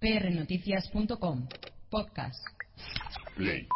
[0.00, 1.46] prnoticias.com
[1.90, 2.42] Podcast.
[3.36, 3.66] Play.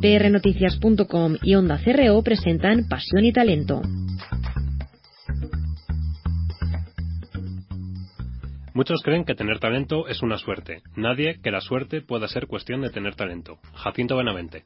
[0.00, 3.82] prnoticias.com y Onda CRO presentan Pasión y Talento.
[8.72, 10.82] Muchos creen que tener talento es una suerte.
[10.94, 13.58] Nadie que la suerte pueda ser cuestión de tener talento.
[13.74, 14.64] Jacinto Benavente.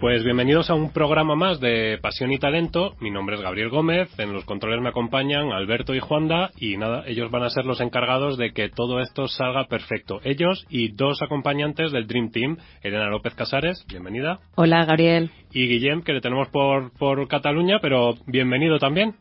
[0.00, 2.94] Pues bienvenidos a un programa más de Pasión y Talento.
[3.00, 4.08] Mi nombre es Gabriel Gómez.
[4.20, 6.50] En los controles me acompañan Alberto y Juanda.
[6.56, 10.20] Y nada, ellos van a ser los encargados de que todo esto salga perfecto.
[10.22, 12.58] Ellos y dos acompañantes del Dream Team.
[12.80, 14.38] Elena López Casares, bienvenida.
[14.54, 15.30] Hola, Gabriel.
[15.52, 19.16] Y Guillem, que le tenemos por, por Cataluña, pero bienvenido también.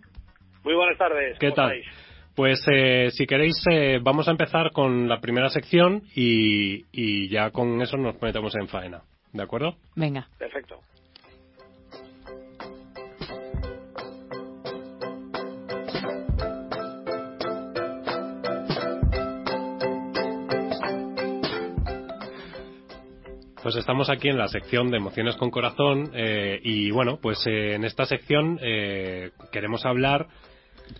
[0.64, 1.40] Muy buenas tardes.
[1.40, 1.72] ¿Qué ¿cómo tal?
[1.72, 1.96] estáis?
[2.36, 7.50] Pues eh, si queréis, eh, vamos a empezar con la primera sección y, y ya
[7.50, 9.02] con eso nos metemos en faena.
[9.34, 9.76] ¿De acuerdo?
[9.96, 10.28] Venga.
[10.38, 10.82] Perfecto.
[23.68, 27.76] Pues estamos aquí en la sección de emociones con corazón eh, y bueno, pues eh,
[27.76, 30.28] en esta sección eh, queremos hablar.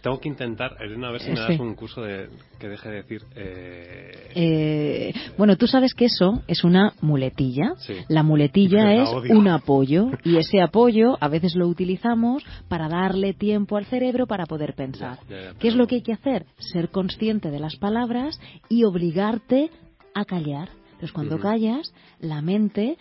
[0.02, 1.42] Tengo que intentar, Elena, a ver si me Sí.
[1.44, 3.22] das un curso de que deje de decir.
[3.36, 7.74] eh, Eh, bueno, tú sabes que eso es una muletilla.
[7.80, 7.94] Sí.
[8.08, 9.38] La muletilla La es odio.
[9.38, 14.46] un apoyo y ese apoyo a veces lo utilizamos para darle tiempo al cerebro para
[14.46, 15.20] poder pensar.
[15.30, 16.46] Ya, ya, ya, ¿Qué es lo que hay que hacer?
[16.58, 19.72] Ser consciente de las palabras y obligarte
[20.14, 20.70] a callar.
[20.94, 22.98] Entonces, cuando callas, la mente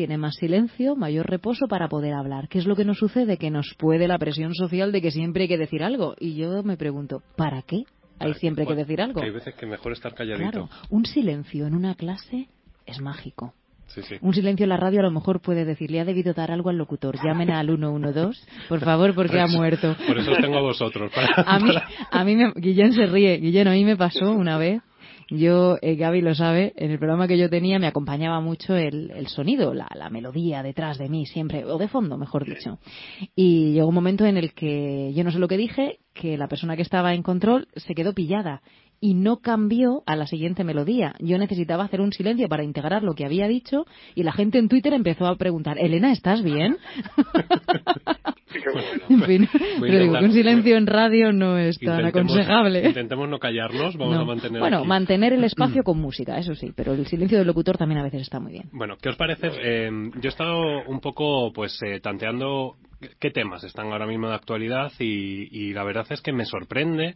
[0.00, 2.48] tiene más silencio, mayor reposo para poder hablar.
[2.48, 3.36] ¿Qué es lo que nos sucede?
[3.36, 6.14] Que nos puede la presión social de que siempre hay que decir algo.
[6.18, 7.82] Y yo me pregunto, ¿para qué
[8.18, 9.20] hay siempre que decir algo?
[9.20, 10.50] que hay veces que mejor estar calladito.
[10.50, 12.48] Claro, un silencio en una clase
[12.86, 13.52] es mágico.
[13.88, 14.14] Sí, sí.
[14.22, 16.70] Un silencio en la radio a lo mejor puede decir, le ha debido dar algo
[16.70, 18.40] al locutor, llamen al 112,
[18.70, 19.94] por favor, porque ha muerto.
[20.06, 21.12] Por eso os tengo a vosotros.
[21.14, 23.36] para- A mí, para- a mí me, Guillén se ríe.
[23.36, 24.80] Guillén, a mí me pasó una vez.
[25.30, 29.12] Yo, eh, Gaby lo sabe, en el programa que yo tenía me acompañaba mucho el,
[29.12, 32.78] el sonido, la, la melodía detrás de mí, siempre, o de fondo, mejor dicho.
[33.36, 36.48] Y llegó un momento en el que yo no sé lo que dije, que la
[36.48, 38.62] persona que estaba en control se quedó pillada
[39.02, 41.14] y no cambió a la siguiente melodía.
[41.20, 44.68] Yo necesitaba hacer un silencio para integrar lo que había dicho y la gente en
[44.68, 46.76] Twitter empezó a preguntar, Elena, ¿estás bien?
[49.08, 49.48] En fin,
[49.80, 52.86] pero digo que un silencio en radio no es tan Intentemos- aconsejable.
[52.88, 54.22] Intentemos no callarnos, vamos No.
[54.22, 54.88] a mantener bueno, aquí.
[54.88, 58.22] mantener el espacio con música, eso sí, pero el silencio del locutor también a veces
[58.22, 58.64] está muy bien.
[58.72, 59.48] Bueno, ¿qué os parece?
[59.62, 62.74] Eh, yo he estado un poco, pues, eh, tanteando
[63.18, 67.14] qué temas están ahora mismo de actualidad y, y la verdad es que me sorprende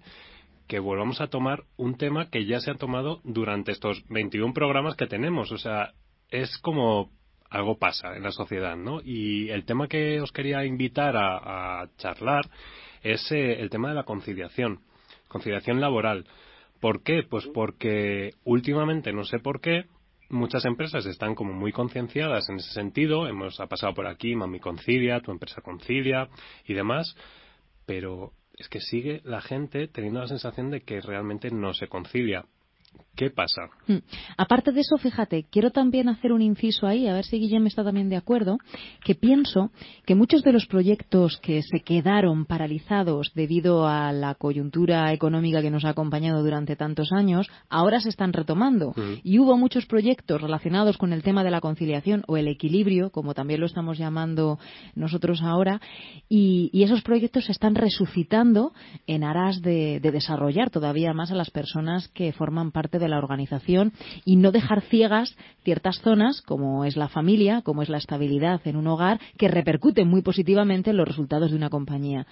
[0.67, 4.97] que volvamos a tomar un tema que ya se ha tomado durante estos 21 programas
[4.97, 5.53] que tenemos.
[5.53, 5.93] O sea,
[6.31, 7.11] es como
[7.51, 9.01] algo pasa en la sociedad, ¿no?
[9.03, 12.49] Y el tema que os quería invitar a, charlar
[13.03, 14.81] es eh, el tema de la conciliación,
[15.29, 16.27] conciliación laboral.
[16.81, 17.23] ¿Por qué?
[17.23, 19.85] Pues porque últimamente, no sé por qué,
[20.31, 23.29] muchas empresas están como muy concienciadas en ese sentido.
[23.29, 26.29] Hemos ha pasado por aquí, Mami Concilia, tu empresa Concilia
[26.67, 27.15] y demás,
[27.87, 32.47] pero es que sigue la gente teniendo la sensación de que realmente no se concilia.
[33.16, 33.62] ¿Qué pasa?
[33.87, 33.99] Mm.
[34.37, 37.84] Aparte de eso, fíjate, quiero también hacer un inciso ahí, a ver si Guillem está
[37.84, 38.59] también de acuerdo,
[39.05, 39.71] que pienso
[40.05, 45.71] que muchos de los proyectos que se quedaron paralizados debido a la coyuntura económica que
[45.71, 48.91] nos ha acompañado durante tantos años, ahora se están retomando.
[48.97, 49.21] Mm.
[49.22, 53.34] Y hubo muchos proyectos relacionados con el tema de la conciliación o el equilibrio, como
[53.34, 54.59] también lo estamos llamando
[54.97, 55.81] nosotros ahora,
[56.28, 58.72] y, y esos proyectos se están resucitando
[59.06, 63.19] en aras de, de desarrollar todavía más a las personas que forman parte de la
[63.19, 63.93] organización
[64.25, 68.77] y no dejar ciegas ciertas zonas, como es la familia, como es la estabilidad en
[68.77, 72.27] un hogar, que repercuten muy positivamente en los resultados de una compañía.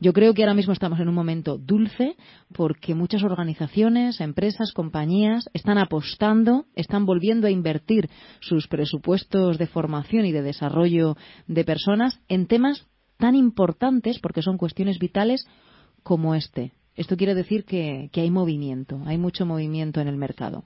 [0.00, 2.16] Yo creo que ahora mismo estamos en un momento dulce
[2.52, 8.08] porque muchas organizaciones, empresas, compañías están apostando, están volviendo a invertir
[8.40, 12.86] sus presupuestos de formación y de desarrollo de personas en temas
[13.18, 15.46] tan importantes, porque son cuestiones vitales,
[16.02, 16.72] como este.
[16.96, 20.64] Esto quiere decir que, que hay movimiento, hay mucho movimiento en el mercado.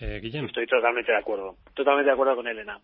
[0.00, 0.44] Eh, Guillem.
[0.44, 1.56] Estoy totalmente de acuerdo.
[1.74, 2.78] Totalmente de acuerdo con Elena.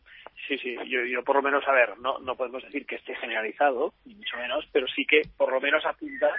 [0.48, 3.14] Sí, sí, yo, yo por lo menos, a ver, no, no podemos decir que esté
[3.16, 6.30] generalizado, ni mucho menos, pero sí que por lo menos apunta,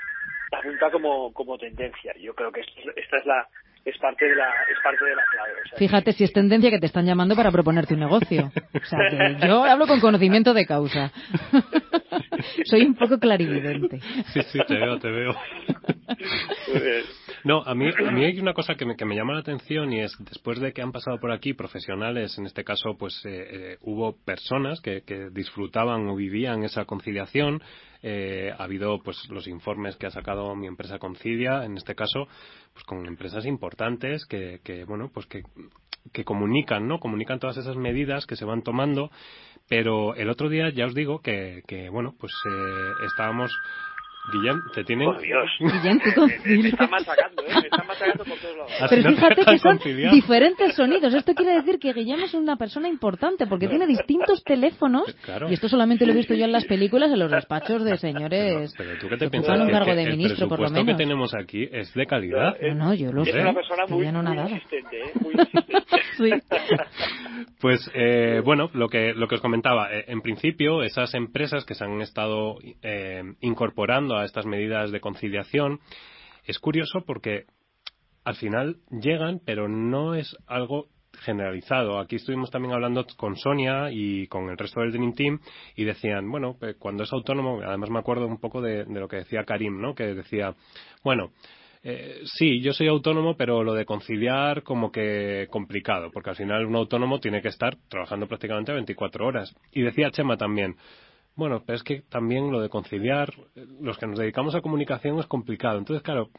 [0.52, 2.16] apunta como, como tendencia.
[2.20, 3.48] Yo creo que esto- esta es la,
[3.86, 5.52] es parte de la, es parte de la clave.
[5.52, 8.52] O sea, Fíjate si es tendencia que te están llamando para proponerte un negocio.
[8.74, 11.12] O sea, que yo hablo con conocimiento de causa.
[12.66, 14.00] Soy un poco clarividente.
[14.34, 15.36] Sí, sí, te veo, te veo.
[17.44, 19.92] No, a mí, a mí hay una cosa que me, que me llama la atención
[19.92, 23.48] y es, después de que han pasado por aquí profesionales, en este caso, pues eh,
[23.50, 27.62] eh, hubo personas que, que disfrutaban o vivían esa conciliación,
[28.04, 32.28] eh, ha habido pues los informes que ha sacado mi empresa Concilia, en este caso,
[32.74, 35.44] pues con empresas importantes que, que bueno, pues que,
[36.12, 37.00] que comunican, ¿no?
[37.00, 39.10] Comunican todas esas medidas que se van tomando,
[39.70, 43.52] pero el otro día ya os digo que, que bueno, pues eh, estábamos
[44.32, 45.06] Guillem, te tienen...
[45.06, 45.50] Por Dios.
[45.60, 47.48] Guillem, tú Me, me están machacando, ¿eh?
[47.54, 48.72] Me están machacando por todos lados.
[48.90, 49.80] Pero no te fíjate que son
[50.12, 51.14] diferentes sonidos.
[51.14, 55.14] Esto quiere decir que Guillem es una persona importante porque tiene distintos teléfonos.
[55.24, 55.50] Claro.
[55.50, 57.98] Y esto solamente lo he visto yo en las películas, en los despachos de Pero,
[57.98, 58.74] señores.
[58.78, 60.84] pero tú qué te piensas un cargo que de el ministro, por lo presupuesto que
[60.86, 60.98] menos.
[60.98, 62.56] tenemos aquí es de calidad.
[62.62, 63.42] Eh, No, no, yo lo es sé.
[63.42, 65.12] una persona que muy, no muy insistente, ¿eh?
[65.22, 65.84] Muy insistente.
[66.18, 66.30] Sí.
[67.60, 71.76] Pues eh, bueno, lo que lo que os comentaba, eh, en principio esas empresas que
[71.76, 75.80] se han estado eh, incorporando a estas medidas de conciliación
[76.46, 77.46] es curioso porque
[78.24, 80.88] al final llegan, pero no es algo
[81.20, 82.00] generalizado.
[82.00, 85.40] Aquí estuvimos también hablando con Sonia y con el resto del Dream Team
[85.76, 89.18] y decían, bueno, cuando es autónomo, además me acuerdo un poco de, de lo que
[89.18, 89.94] decía Karim, ¿no?
[89.94, 90.56] Que decía,
[91.04, 91.32] bueno,
[91.86, 96.66] eh, sí, yo soy autónomo, pero lo de conciliar como que complicado, porque al final
[96.66, 99.54] un autónomo tiene que estar trabajando prácticamente 24 horas.
[99.72, 100.78] Y decía Chema también,
[101.36, 103.34] bueno, pero es que también lo de conciliar,
[103.82, 105.80] los que nos dedicamos a comunicación es complicado.
[105.80, 106.30] Entonces, claro,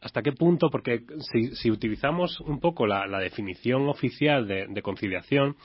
[0.00, 0.70] ¿hasta qué punto?
[0.70, 1.00] Porque
[1.32, 5.56] si, si utilizamos un poco la, la definición oficial de, de conciliación,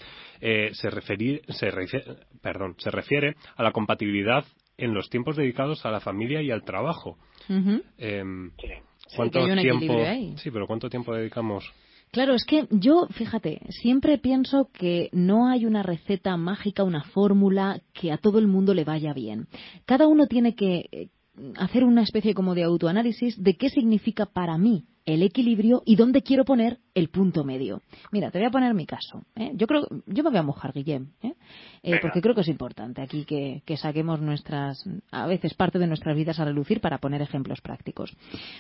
[0.42, 2.06] eh, se, referir, se, refiere,
[2.42, 4.44] perdón, se refiere a la compatibilidad
[4.78, 7.18] en los tiempos dedicados a la familia y al trabajo.
[7.50, 7.84] Ujú.
[7.98, 8.68] Sí.
[9.16, 10.38] ¿Cuánto que hay un tiempo?
[10.38, 11.72] Sí, pero ¿cuánto tiempo dedicamos?
[12.12, 17.82] Claro, es que yo, fíjate, siempre pienso que no hay una receta mágica, una fórmula
[17.94, 19.48] que a todo el mundo le vaya bien.
[19.86, 21.10] Cada uno tiene que eh,
[21.58, 26.22] hacer una especie como de autoanálisis de qué significa para mí el equilibrio y dónde
[26.22, 27.82] quiero poner el punto medio.
[28.12, 29.24] Mira, te voy a poner mi caso.
[29.36, 29.52] ¿eh?
[29.56, 31.34] Yo creo, yo me voy a mojar, Guillem, ¿eh?
[31.82, 35.88] Eh, porque creo que es importante aquí que, que saquemos nuestras, a veces parte de
[35.88, 38.16] nuestras vidas a relucir para poner ejemplos prácticos.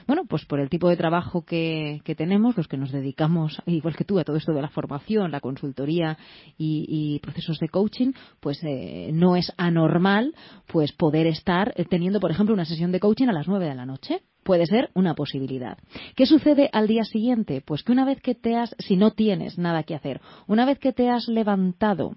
[0.07, 3.95] Bueno, pues por el tipo de trabajo que, que tenemos, los que nos dedicamos, igual
[3.95, 6.17] que tú, a todo esto de la formación, la consultoría
[6.57, 10.33] y, y procesos de coaching, pues eh, no es anormal
[10.67, 13.85] pues poder estar teniendo, por ejemplo, una sesión de coaching a las 9 de la
[13.85, 14.21] noche.
[14.43, 15.77] Puede ser una posibilidad.
[16.15, 17.61] ¿Qué sucede al día siguiente?
[17.65, 20.79] Pues que una vez que te has, si no tienes nada que hacer, una vez
[20.79, 22.15] que te has levantado,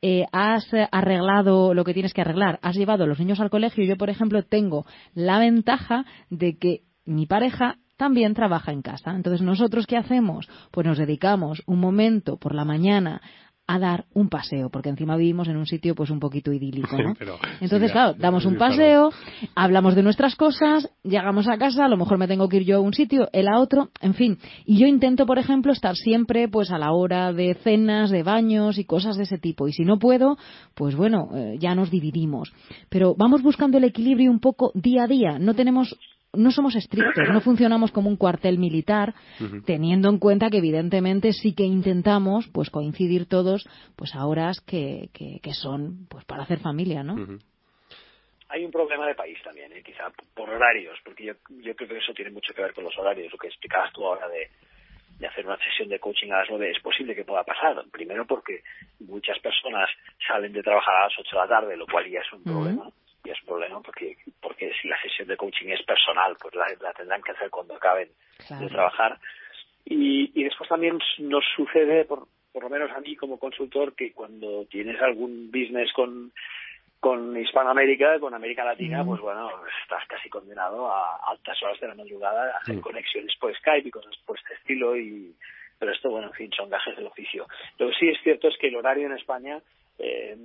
[0.00, 3.84] eh, has arreglado lo que tienes que arreglar, has llevado a los niños al colegio,
[3.84, 9.14] yo por ejemplo tengo la ventaja de que mi pareja también trabaja en casa.
[9.14, 10.48] Entonces, ¿nosotros qué hacemos?
[10.70, 13.20] Pues nos dedicamos un momento por la mañana
[13.66, 17.14] a dar un paseo, porque encima vivimos en un sitio pues un poquito idílico, ¿no?
[17.18, 19.10] Pero, Entonces, sí, claro, damos un paseo,
[19.54, 22.76] hablamos de nuestras cosas, llegamos a casa, a lo mejor me tengo que ir yo
[22.76, 24.38] a un sitio, él a otro, en fin.
[24.66, 28.78] Y yo intento, por ejemplo, estar siempre pues a la hora de cenas, de baños
[28.78, 29.66] y cosas de ese tipo.
[29.66, 30.36] Y si no puedo,
[30.74, 32.52] pues bueno, eh, ya nos dividimos.
[32.90, 35.38] Pero vamos buscando el equilibrio un poco día a día.
[35.38, 35.96] No tenemos
[36.36, 39.14] no somos estrictos, no funcionamos como un cuartel militar,
[39.64, 45.08] teniendo en cuenta que evidentemente sí que intentamos pues coincidir todos pues a horas que,
[45.12, 47.16] que, que son pues para hacer familia, ¿no?
[48.48, 49.82] Hay un problema de país también, ¿eh?
[49.82, 52.96] quizá por horarios, porque yo, yo creo que eso tiene mucho que ver con los
[52.98, 54.48] horarios, lo que explicabas tú ahora de,
[55.18, 57.82] de hacer una sesión de coaching a las 9 es posible que pueda pasar.
[57.90, 58.62] Primero porque
[59.00, 59.88] muchas personas
[60.26, 62.90] salen de trabajar a las 8 de la tarde, lo cual ya es un problema.
[63.24, 66.66] Y es un problema porque, porque si la sesión de coaching es personal, pues la,
[66.80, 68.08] la tendrán que hacer cuando acaben
[68.46, 68.64] Claro.
[68.64, 69.18] de trabajar.
[69.84, 74.12] Y, y después también nos sucede, por, por lo menos a mí como consultor, que
[74.12, 76.32] cuando tienes algún business con,
[77.00, 79.06] con Hispanoamérica, con América Latina, Mm.
[79.06, 79.50] pues bueno,
[79.82, 82.80] estás casi condenado a altas horas de la madrugada a hacer Mm.
[82.80, 84.96] conexiones por Skype y cosas por este estilo.
[84.96, 85.34] y
[85.78, 87.46] Pero esto, bueno, en fin, son gajes del oficio.
[87.78, 89.60] Lo que sí es cierto es que el horario en España
[89.98, 90.36] eh,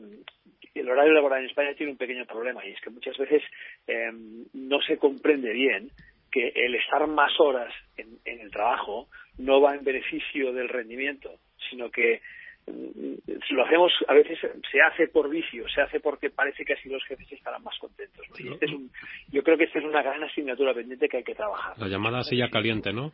[0.76, 3.44] el horario laboral en España tiene un pequeño problema y es que muchas veces
[3.88, 4.12] eh,
[4.54, 5.90] no se comprende bien
[6.32, 11.40] que el estar más horas en, en el trabajo no va en beneficio del rendimiento,
[11.70, 12.22] sino que
[12.68, 13.14] mm,
[13.52, 14.38] lo hacemos, a veces
[14.72, 18.26] se hace por vicio, se hace porque parece que así los jefes estarán más contentos.
[18.30, 18.36] ¿no?
[18.46, 18.92] Y este es un,
[19.32, 21.78] yo creo que esta es una gran asignatura pendiente que hay que trabajar.
[21.80, 23.12] La llamada silla caliente, ¿no?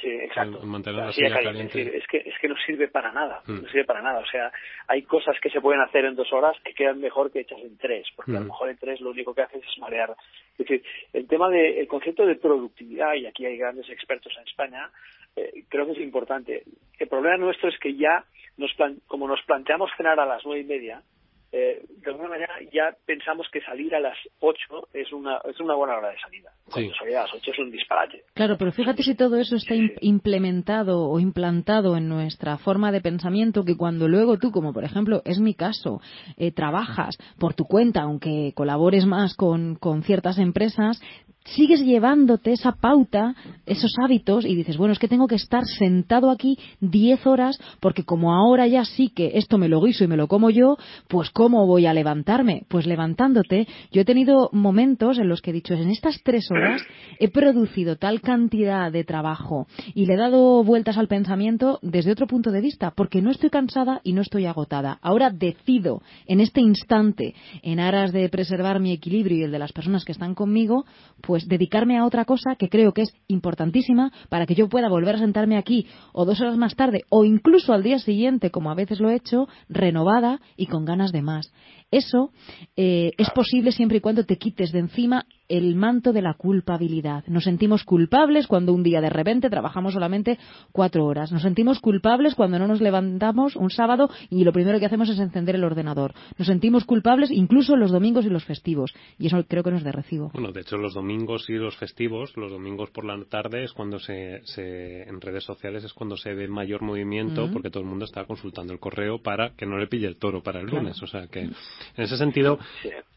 [0.00, 0.60] Sí, exacto.
[0.60, 1.72] El mantener la silla silla caliente.
[1.72, 1.98] caliente.
[1.98, 3.62] Es, que es que no sirve para nada, Mm.
[3.62, 4.20] no sirve para nada.
[4.20, 4.52] O sea,
[4.86, 7.76] hay cosas que se pueden hacer en dos horas que quedan mejor que hechas en
[7.78, 8.48] tres, porque a lo Mm.
[8.48, 10.10] mejor en tres lo único que haces es marear.
[10.52, 14.90] Es decir, el tema del concepto de productividad y aquí hay grandes expertos en España,
[15.36, 16.62] eh, creo que es importante.
[16.98, 18.24] El problema nuestro es que ya
[18.56, 21.02] nos plan- como nos planteamos cenar a las nueve y media,
[21.50, 25.74] eh, de alguna manera ya pensamos que salir a las 8 es una, es una
[25.74, 26.50] buena hora de salida.
[26.70, 28.24] Cuando salir a las 8 es un disparate.
[28.34, 33.64] Claro, pero fíjate si todo eso está implementado o implantado en nuestra forma de pensamiento
[33.64, 36.00] que cuando luego tú, como por ejemplo es mi caso,
[36.36, 41.00] eh, trabajas por tu cuenta, aunque colabores más con, con ciertas empresas,
[41.44, 43.34] sigues llevándote esa pauta,
[43.66, 48.04] esos hábitos y dices, bueno, es que tengo que estar sentado aquí 10 horas porque
[48.04, 50.76] como ahora ya sí que esto me lo guiso y me lo como yo,
[51.08, 52.64] pues ¿cómo voy a levantarme?
[52.68, 53.66] Pues levantándote.
[53.92, 56.82] Yo he tenido momentos en los que he dicho, en estas tres horas
[57.18, 62.26] he producido tal cantidad de trabajo y le he dado vueltas al pensamiento desde otro
[62.26, 64.98] punto de vista, porque no estoy cansada y no estoy agotada.
[65.02, 69.72] Ahora decido en este instante, en aras de preservar mi equilibrio y el de las
[69.72, 70.84] personas que están conmigo,
[71.28, 75.16] pues dedicarme a otra cosa que creo que es importantísima para que yo pueda volver
[75.16, 78.74] a sentarme aquí o dos horas más tarde o incluso al día siguiente, como a
[78.74, 81.52] veces lo he hecho, renovada y con ganas de más.
[81.90, 82.30] Eso
[82.78, 87.24] eh, es posible siempre y cuando te quites de encima el manto de la culpabilidad.
[87.26, 90.38] Nos sentimos culpables cuando un día de repente trabajamos solamente
[90.72, 91.32] cuatro horas.
[91.32, 95.18] Nos sentimos culpables cuando no nos levantamos un sábado y lo primero que hacemos es
[95.18, 96.12] encender el ordenador.
[96.36, 98.94] Nos sentimos culpables incluso los domingos y los festivos.
[99.18, 100.30] Y eso creo que no es de recibo.
[100.34, 103.98] Bueno, de hecho, los domingos y los festivos, los domingos por la tarde es cuando
[103.98, 108.24] se, en redes sociales es cuando se ve mayor movimiento porque todo el mundo está
[108.24, 111.02] consultando el correo para que no le pille el toro para el lunes.
[111.02, 111.54] O sea que en
[111.96, 112.58] ese sentido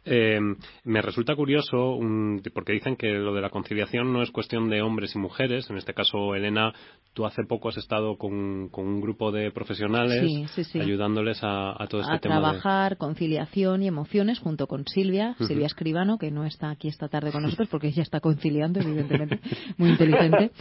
[0.05, 0.39] eh,
[0.85, 1.95] me resulta curioso
[2.53, 5.69] porque dicen que lo de la conciliación no es cuestión de hombres y mujeres.
[5.69, 6.73] En este caso, Elena,
[7.13, 10.23] tú hace poco has estado con, un grupo de profesionales
[10.75, 12.37] ayudándoles a, todo este tema.
[12.37, 17.07] A trabajar conciliación y emociones junto con Silvia, Silvia Escribano, que no está aquí esta
[17.07, 19.39] tarde con nosotros porque ella está conciliando, evidentemente,
[19.77, 20.51] muy inteligente.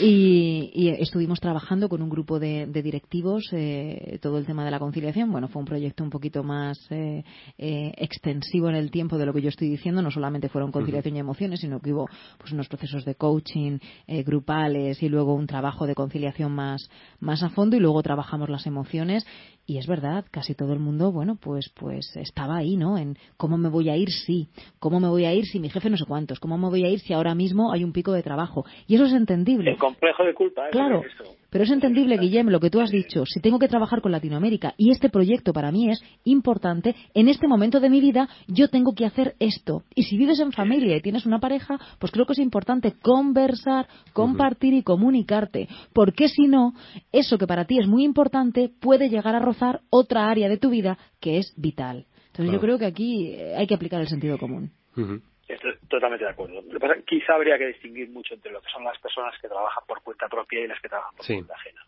[0.00, 5.30] Y, estuvimos trabajando con un grupo de, directivos eh, todo el tema de la conciliación.
[5.30, 7.24] Bueno, fue un proyecto un poquito más eh,
[7.58, 10.02] eh, extensivo en el tiempo de lo que yo estoy diciendo.
[10.02, 12.08] No solamente fueron conciliación y emociones, sino que hubo
[12.38, 13.78] pues, unos procesos de coaching
[14.24, 16.88] grupales y luego un trabajo de conciliación más,
[17.20, 19.26] más a fondo y luego trabajamos las emociones
[19.66, 22.98] y es verdad, casi todo el mundo, bueno, pues, pues estaba ahí, ¿no?
[22.98, 25.88] En cómo me voy a ir si, cómo me voy a ir si mi jefe
[25.88, 28.22] no sé cuántos, cómo me voy a ir si ahora mismo hay un pico de
[28.22, 28.64] trabajo.
[28.86, 29.70] Y eso es entendible.
[29.70, 30.68] El complejo de culpa.
[30.70, 31.02] Claro,
[31.54, 33.24] pero es entendible, Guillem, lo que tú has dicho.
[33.26, 37.46] Si tengo que trabajar con Latinoamérica y este proyecto para mí es importante, en este
[37.46, 39.84] momento de mi vida yo tengo que hacer esto.
[39.94, 43.86] Y si vives en familia y tienes una pareja, pues creo que es importante conversar,
[44.12, 45.68] compartir y comunicarte.
[45.92, 46.74] Porque si no,
[47.12, 49.38] eso que para ti es muy importante puede llegar a
[49.90, 52.06] otra área de tu vida que es vital.
[52.28, 54.72] Entonces yo creo que aquí eh, hay que aplicar el sentido común.
[55.46, 56.62] Estoy totalmente de acuerdo.
[56.62, 59.48] Lo que pasa, quizá habría que distinguir mucho entre lo que son las personas que
[59.48, 61.82] trabajan por cuenta propia y las que trabajan por cuenta ajena.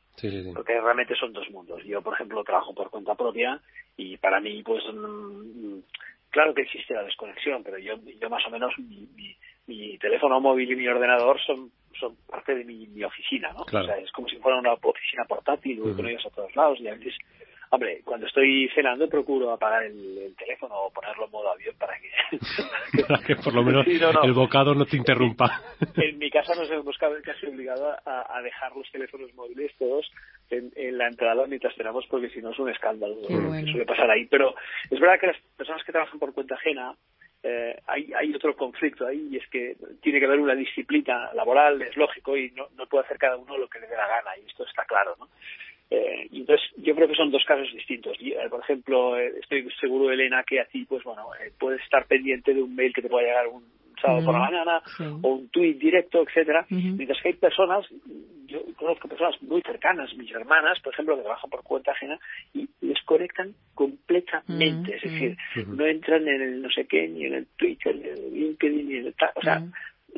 [0.54, 1.82] Porque realmente son dos mundos.
[1.84, 3.60] Yo, por ejemplo, trabajo por cuenta propia
[3.96, 5.78] y para mí, pues, mm,
[6.30, 9.08] claro que existe la desconexión, pero yo, yo más o menos mi,
[9.66, 13.62] mi, teléfono móvil y mi ordenador son son parte de mi, oficina, ¿no?
[13.62, 16.78] O sea, es como si fuera una oficina portátil, voy con ellos a todos lados
[16.78, 17.14] y a veces
[17.70, 22.10] Hombre, cuando estoy cenando procuro apagar el, teléfono o ponerlo en modo avión para que...
[23.02, 25.62] para que por lo menos el bocado no te interrumpa.
[25.96, 30.08] en mi casa nos hemos casi obligado a, dejar los teléfonos móviles todos
[30.50, 33.34] en, la entrada mientras cenamos porque si no es un escándalo que
[33.70, 34.26] suele pasar ahí.
[34.26, 34.54] Pero
[34.90, 36.94] es verdad que las personas que trabajan por cuenta ajena
[37.42, 41.80] eh, hay, hay otro conflicto ahí y es que tiene que haber una disciplina laboral,
[41.82, 44.30] es lógico, y no, no puede hacer cada uno lo que le dé la gana,
[44.36, 45.28] y esto está claro, ¿no?
[45.90, 48.16] Eh, entonces, yo creo que son dos casos distintos.
[48.20, 51.80] Y, eh, por ejemplo, eh, estoy seguro, Elena, que a ti, pues bueno, eh, puedes
[51.82, 53.64] estar pendiente de un mail que te pueda llegar un
[54.00, 54.82] sábado por la mañana
[55.22, 56.66] o un tweet directo, etcétera.
[56.68, 57.86] Mientras que hay personas,
[58.46, 62.18] yo conozco personas muy cercanas, mis hermanas, por ejemplo, que trabajan por cuenta ajena
[62.52, 64.96] y desconectan completamente.
[64.96, 68.18] Es decir, no entran en el no sé qué, ni en el Twitter, ni en
[68.18, 69.30] el LinkedIn, ni en el tal.
[69.34, 69.62] O sea,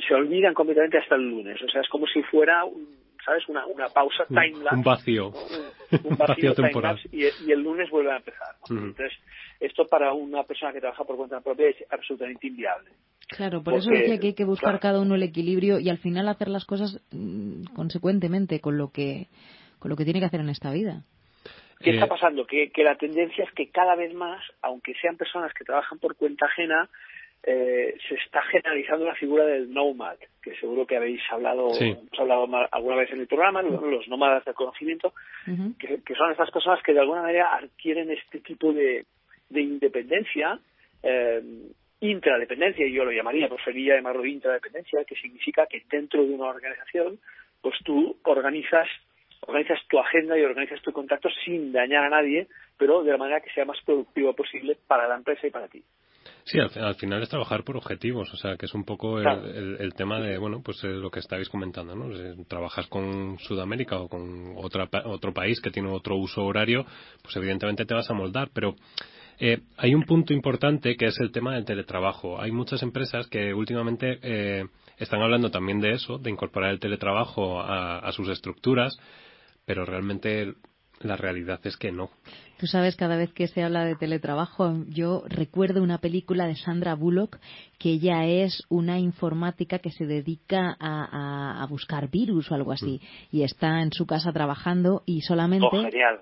[0.06, 1.62] se olvidan completamente hasta el lunes.
[1.62, 2.97] O sea, es como si fuera un
[3.28, 3.49] ¿sabes?
[3.49, 4.75] Una, una pausa timelapse.
[4.75, 5.32] Un vacío.
[6.04, 6.99] Un, vacío, temporal.
[7.12, 8.56] Y, y, el lunes vuelve a empezar.
[8.70, 9.12] Entonces,
[9.61, 12.90] esto para una persona que trabaja por cuenta propia es absolutamente inviable.
[13.28, 16.28] Claro, por eso decía que hay que buscar cada uno el equilibrio y al final
[16.28, 19.28] hacer las cosas mm, consecuentemente con lo que
[19.78, 21.04] con lo que tiene que hacer en esta vida.
[21.78, 22.47] ¿Qué está eh, pasando?
[22.47, 26.16] Que, que la tendencia es que cada vez más, aunque sean personas que trabajan por
[26.16, 26.88] cuenta ajena,
[27.42, 31.71] eh, se está generalizando la figura del nomad, que seguro que habéis hablado,
[32.18, 35.12] hablado alguna vez en el programa, los nómadas del conocimiento,
[35.78, 39.07] que, son estas personas que de alguna manera adquieren este tipo de,
[39.49, 40.59] de independencia,
[41.02, 41.42] eh,
[42.00, 47.18] intradependencia, y yo lo llamaría, preferiría llamarlo intradependencia, que significa que dentro de una organización,
[47.61, 48.88] pues tú organizas
[49.40, 53.40] organizas tu agenda y organizas tu contacto sin dañar a nadie pero de la manera
[53.40, 55.83] que sea más productivo posible para la empresa y para ti.
[56.44, 60.18] Sí, al, final es trabajar por objetivos, o sea, que es un poco el, tema
[60.18, 62.08] de, bueno, pues lo que estáis comentando, ¿no?
[62.47, 66.87] trabajas con Sudamérica o con otra, otro país que tiene otro uso horario,
[67.23, 68.76] pues evidentemente te vas a moldar, pero
[69.38, 72.40] eh, hay un punto importante que es el tema del teletrabajo.
[72.40, 74.64] Hay muchas empresas que últimamente eh,
[74.97, 78.97] están hablando también de eso, de incorporar el teletrabajo a sus estructuras,
[79.66, 80.54] pero realmente
[81.00, 82.11] la realidad es que no.
[82.58, 86.94] Tú sabes, cada vez que se habla de teletrabajo, yo recuerdo una película de Sandra
[86.94, 87.38] Bullock,
[87.78, 93.00] que ella es una informática que se dedica a, buscar virus o algo así.
[93.30, 93.36] Mm.
[93.36, 95.68] Y está en su casa trabajando y solamente.
[95.70, 96.20] Oh, genial.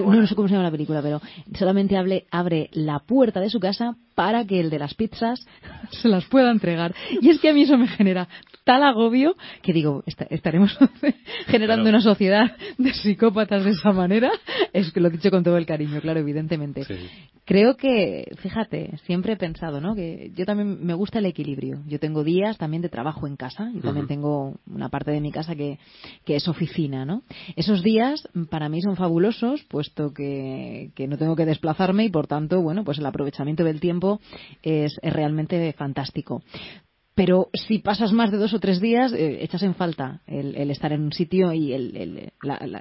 [0.00, 1.20] no, sé cómo se llama la película, pero
[1.54, 1.96] solamente
[2.30, 5.46] abre la puerta de su casa para que el de las pizzas
[5.90, 6.94] se las pueda entregar.
[7.20, 8.26] Y es que a mí eso me genera
[8.64, 10.76] tal agobio que digo, estaremos
[11.46, 14.30] generando una sociedad de psicópatas de esa manera.
[14.72, 16.84] Es que lo he dicho con todo el cariño, claro, evidentemente.
[17.44, 19.94] Creo que, fíjate, siempre he pensado, ¿no?
[19.94, 21.82] Que yo también me gusta el equilibrio.
[21.86, 25.32] Yo tengo días también de trabajo en casa y también tengo una parte de mi
[25.32, 25.78] casa que,
[26.26, 27.22] que es oficina, ¿no?
[27.56, 32.26] Esos días para mí son fabulosos, puesto que, que no tengo que desplazarme y por
[32.26, 34.20] tanto, bueno, pues el aprovechamiento del tiempo
[34.62, 36.42] es, es realmente fantástico
[37.18, 40.92] pero si pasas más de dos o tres días, eh, echas en falta el, estar
[40.92, 42.30] en un sitio y el,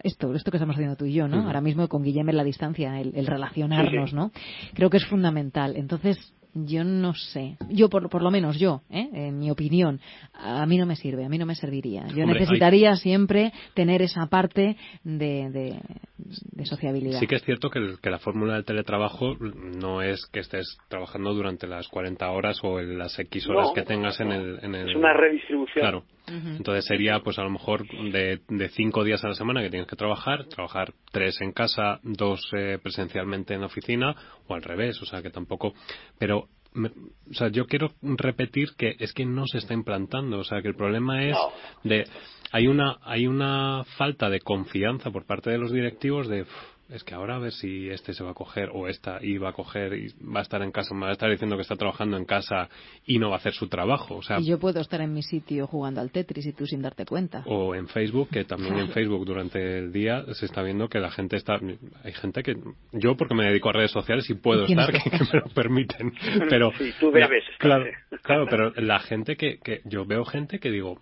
[0.04, 1.48] esto, esto que estamos haciendo tú y yo, ¿no?
[1.48, 4.32] Ahora mismo con Guillem en la distancia, el, relacionarnos, ¿no?
[4.76, 5.76] Creo que es fundamental.
[5.76, 7.58] Entonces, yo no sé.
[7.70, 9.10] Yo, por, por lo menos yo, ¿eh?
[9.14, 10.00] en mi opinión,
[10.34, 12.08] a mí no me sirve, a mí no me serviría.
[12.16, 17.20] Yo necesitaría siempre tener esa parte de, de, sociabilidad.
[17.20, 21.68] Sí que es cierto que, la fórmula del teletrabajo no es que estés trabajando durante
[21.68, 24.90] las 40 horas o en las X horas que tengas en, el, en el...
[24.90, 25.82] Es una redistribución.
[25.82, 26.04] Claro.
[26.28, 29.88] Entonces sería, pues a lo mejor, de, de cinco días a la semana que tienes
[29.88, 34.16] que trabajar, trabajar tres en casa, dos eh, presencialmente en oficina,
[34.48, 35.74] o al revés, o sea que tampoco.
[36.20, 40.62] Pero o sea, yo quiero repetir que es que no se está implantando, o sea,
[40.62, 41.38] que el problema es
[41.84, 42.06] de
[42.52, 46.46] hay una hay una falta de confianza por parte de los directivos de
[46.90, 49.50] es que ahora a ver si este se va a coger o esta y va
[49.50, 51.76] a coger y va a estar en casa, me va a estar diciendo que está
[51.76, 52.70] trabajando en casa
[53.06, 54.16] y no va a hacer su trabajo.
[54.16, 56.82] O sea, y yo puedo estar en mi sitio jugando al Tetris y tú sin
[56.82, 57.44] darte cuenta.
[57.46, 61.12] O en Facebook, que también en Facebook durante el día se está viendo que la
[61.12, 61.60] gente está.
[62.04, 62.56] Hay gente que.
[62.94, 66.14] Yo, porque me dedico a redes sociales y puedo estar, que, me lo permiten.
[66.50, 66.72] Pero.
[66.78, 67.44] Sí, tú bebes.
[67.58, 67.86] claro,
[68.22, 69.82] claro, pero la gente que, que.
[69.86, 71.00] Yo veo gente que digo,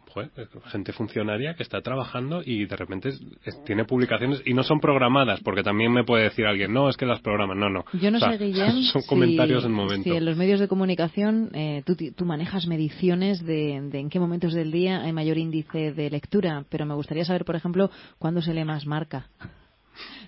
[0.66, 3.10] gente funcionaria que está trabajando y de repente
[3.66, 6.96] tiene publicaciones y no son programadas, porque también también me puede decir alguien, no, es
[6.96, 7.84] que las programas, no, no.
[8.02, 10.10] Yo no sé, Guillem, son comentarios en momento.
[10.10, 14.54] Si en los medios de comunicación eh, tú, tú, manejas mediciones de, en qué momentos
[14.54, 18.54] del día hay mayor índice de lectura, pero me gustaría saber, por ejemplo, cuándo se
[18.54, 19.28] lee más marca.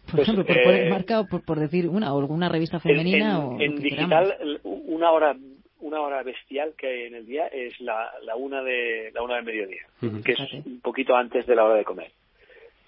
[0.06, 3.38] Por pues, ejemplo, por poner eh, marca o por, decir una, o alguna revista femenina
[3.38, 3.62] en, o.
[3.62, 5.34] En digital, una hora
[5.80, 9.36] una hora bestial que hay en el día es la, la una de la una
[9.36, 12.12] del mediodía, que es un poquito antes de la hora de comer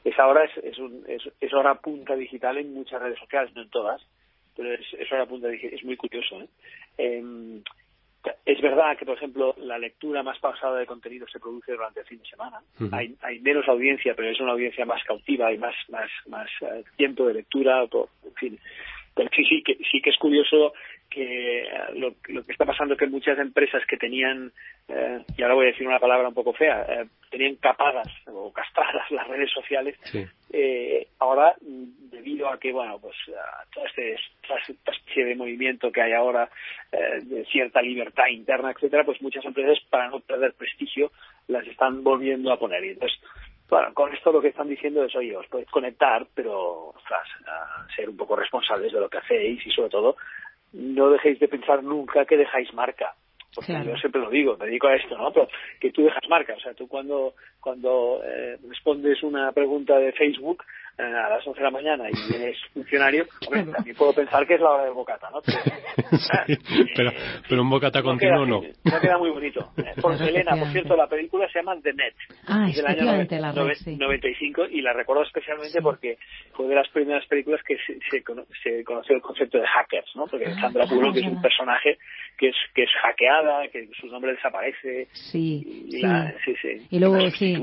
[0.04, 3.70] esa hora es, es, un, es, hora punta digital en muchas redes sociales, no en
[3.70, 4.02] todas,
[4.56, 6.42] pero es, hora punta digital, es muy curioso.
[6.42, 6.48] ¿eh?
[6.98, 7.62] Em,
[8.46, 12.06] es verdad que, por ejemplo, la lectura más pausada de contenido se produce durante el
[12.06, 12.62] fin de semana.
[12.92, 16.84] hay, hay menos audiencia, pero es una audiencia más cautiva, y más, más, más eh,
[16.98, 18.60] tiempo de lectura, en fin.
[19.16, 20.74] Pero sí, sí que, sí que es curioso
[21.10, 24.52] que eh, lo, que está pasando es que muchas empresas que tenían,
[24.88, 28.52] eh, y ahora voy a decir una palabra un poco fea, eh, tenían capadas o
[28.54, 29.96] castradas las redes sociales,
[30.52, 33.16] eh, ahora debido a que, bueno, pues
[33.74, 36.50] toda, este, esta especie de movimiento que hay ahora
[36.92, 41.12] de cierta libertad interna, etcétera, pues muchas empresas para no perder prestigio
[41.48, 42.84] las están volviendo a poner.
[42.84, 43.20] Y entonces,
[43.70, 47.28] bueno, con esto lo que están diciendo es, oye, os podéis conectar, pero, ostras,
[47.96, 50.16] ser un poco responsables de lo que hacéis y sobre todo
[50.74, 53.16] no dejéis de pensar nunca que dejáis marca.
[53.54, 55.34] Porque yo siempre lo digo, me dedico a esto, ¿no?
[55.34, 55.48] Pero
[55.80, 56.54] que tú dejas marca.
[56.54, 60.64] O sea, tú cuando, cuando eh, respondes una pregunta de Facebook,
[61.00, 64.72] a las 11 de la mañana y eres funcionario, también puedo pensar que es la
[64.72, 65.42] hora del bocata, ¿no?
[66.96, 67.12] Pero,
[67.48, 68.62] pero, un bocata continuo no.
[68.62, 69.70] No queda muy bonito.
[69.80, 72.14] Eh, por Elena, por cierto, la película se llama The Net.
[72.48, 76.18] Ah, es del año la 95 y la recuerdo especialmente porque
[76.52, 78.24] fue de las primeras películas que se, se,
[78.84, 80.28] conoció el concepto de hackers, ¿no?
[80.28, 81.98] Porque ah, Sandra Bullock es un personaje
[82.38, 85.08] que es que es hackeada, que su nombre desaparece.
[85.14, 86.88] Sí, y, sí.
[86.90, 87.56] y luego sí,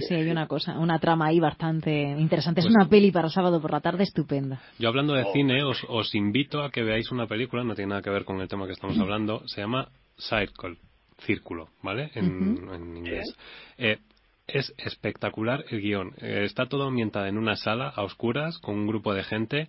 [0.00, 1.90] sí, hay una cosa, una trama ahí bastante
[2.30, 2.60] interesante.
[2.60, 4.60] es pues una peli para sábado por la tarde estupenda.
[4.78, 5.32] Yo hablando de oh.
[5.32, 8.40] cine, os, os, invito a que veáis una película, no tiene nada que ver con
[8.40, 10.76] el tema que estamos hablando, se llama Circle,
[11.18, 12.10] Círculo, ¿vale?
[12.14, 13.36] En, inglés.
[13.76, 13.98] Eh,
[14.46, 16.12] es espectacular el guion.
[16.20, 19.68] Eh, está todo ambientado en una sala a oscuras con un grupo de gente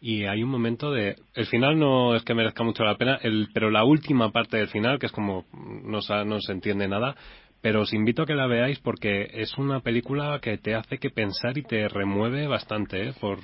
[0.00, 3.48] y hay un momento de el final no es que merezca mucho la pena el,
[3.52, 7.16] pero la última parte del final que es como no, no se entiende nada
[7.60, 11.10] pero os invito a que la veáis porque es una película que te hace que
[11.10, 13.12] pensar y te remueve bastante ¿eh?
[13.20, 13.38] por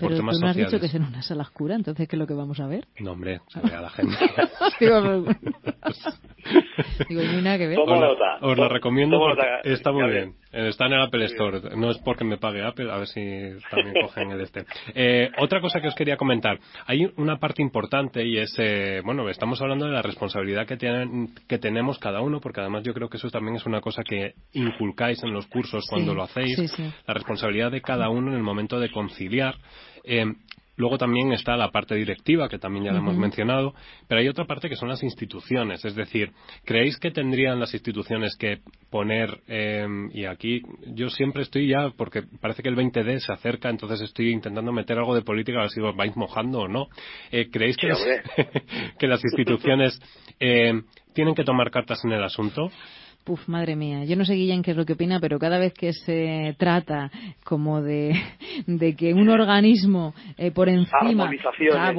[0.00, 2.26] pero tú no has dicho que es en una sala oscura, entonces ¿qué es lo
[2.26, 2.86] que vamos a ver?
[2.98, 4.16] No, hombre, se ve a la gente.
[4.80, 5.00] Digo,
[7.10, 7.78] no hay nada que ver.
[7.78, 9.20] Os la, recomiendo
[9.64, 10.36] está muy bien.
[10.52, 11.76] Está en el Apple Store.
[11.76, 13.20] No es porque me pague Apple, a ver si
[13.70, 14.64] también cogen el este.
[14.94, 16.58] Eh, otra cosa que os quería comentar.
[16.86, 21.34] Hay una parte importante y es, eh, bueno, estamos hablando de la responsabilidad que, tienen,
[21.48, 24.34] que tenemos cada uno, porque además yo creo que eso también es una cosa que
[24.52, 26.58] inculcáis en los cursos cuando lo hacéis.
[27.06, 29.56] La responsabilidad de cada uno en el momento de conciliar.
[30.02, 30.24] Eh,
[30.76, 33.74] Luego también está la parte directiva, que también ya la hemos mencionado,
[34.08, 35.84] pero hay otra parte que son las instituciones.
[35.84, 36.32] Es decir,
[36.64, 42.22] ¿creéis que tendrían las instituciones que poner, em, y aquí yo siempre estoy ya, porque
[42.40, 45.70] parece que el 20D se acerca, entonces estoy intentando meter algo de política, a ver
[45.70, 46.88] si os vais mojando o no.
[47.30, 48.02] Eh, ¿Creéis que, las,
[48.98, 50.00] que las instituciones
[50.38, 52.70] em, tienen que tomar cartas en el asunto?
[53.26, 54.04] Uf, madre mía.
[54.04, 57.10] Yo no sé, Guillén, qué es lo que opina, pero cada vez que se trata
[57.44, 58.14] como de,
[58.66, 61.30] de que un organismo eh, por encima...
[61.76, 61.92] Ah,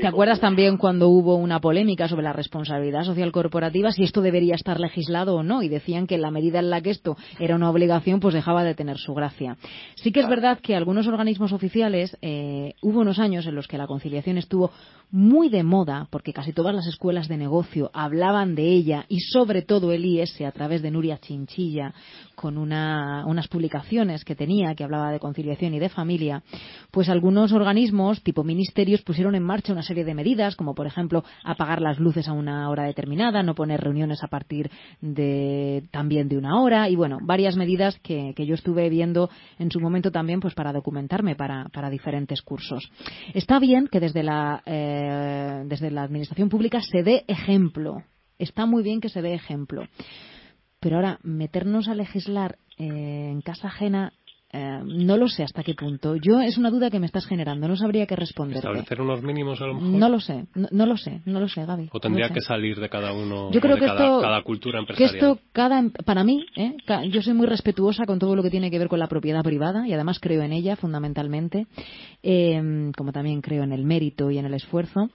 [0.00, 4.54] ¿Te acuerdas también cuando hubo una polémica sobre la responsabilidad social corporativa, si esto debería
[4.54, 5.62] estar legislado o no?
[5.62, 8.62] Y decían que en la medida en la que esto era una obligación, pues dejaba
[8.62, 9.56] de tener su gracia.
[9.96, 13.78] Sí que es verdad que algunos organismos oficiales, eh, hubo unos años en los que
[13.78, 14.70] la conciliación estuvo
[15.10, 19.62] muy de moda, porque casi todas las escuelas de negocio hablaban de ella y sobre
[19.62, 20.04] todo el
[20.46, 21.94] A través de Nuria Chinchilla
[22.34, 26.42] con unas publicaciones que tenía que hablaba de conciliación y de familia,
[26.90, 31.24] pues algunos organismos tipo ministerios pusieron en marcha una serie de medidas, como por ejemplo
[31.44, 36.38] apagar las luces a una hora determinada, no poner reuniones a partir de también de
[36.38, 40.54] una hora y bueno, varias medidas que, yo estuve viendo en su momento también pues
[40.54, 42.90] para documentarme para, para diferentes cursos.
[43.34, 48.02] Está bien que desde la eh, desde la administración pública se dé ejemplo.
[48.38, 49.84] Está muy bien que se dé ejemplo.
[50.82, 54.12] Pero ahora, meternos a legislar eh, en casa ajena
[54.54, 56.16] eh, no lo sé hasta qué punto.
[56.16, 57.66] Yo es una duda que me estás generando.
[57.68, 58.58] No sabría qué responder.
[58.58, 59.90] ¿Establecer unos mínimos a lo mejor?
[59.92, 60.44] No lo sé.
[60.54, 61.22] No, lo sé.
[61.24, 61.88] No lo sé, Gaby.
[61.90, 63.50] ¿O tendría que salir de cada uno?
[63.50, 65.10] Yo creo que cada, esto, cada cultura empresarial.
[65.10, 66.76] Que esto, cada, em, para mí, ¿eh?
[67.08, 69.88] yo soy muy respetuosa con todo lo que tiene que ver con la propiedad privada
[69.88, 71.66] y además creo en ella fundamentalmente,
[72.22, 75.08] eh, como también creo en el mérito y en el esfuerzo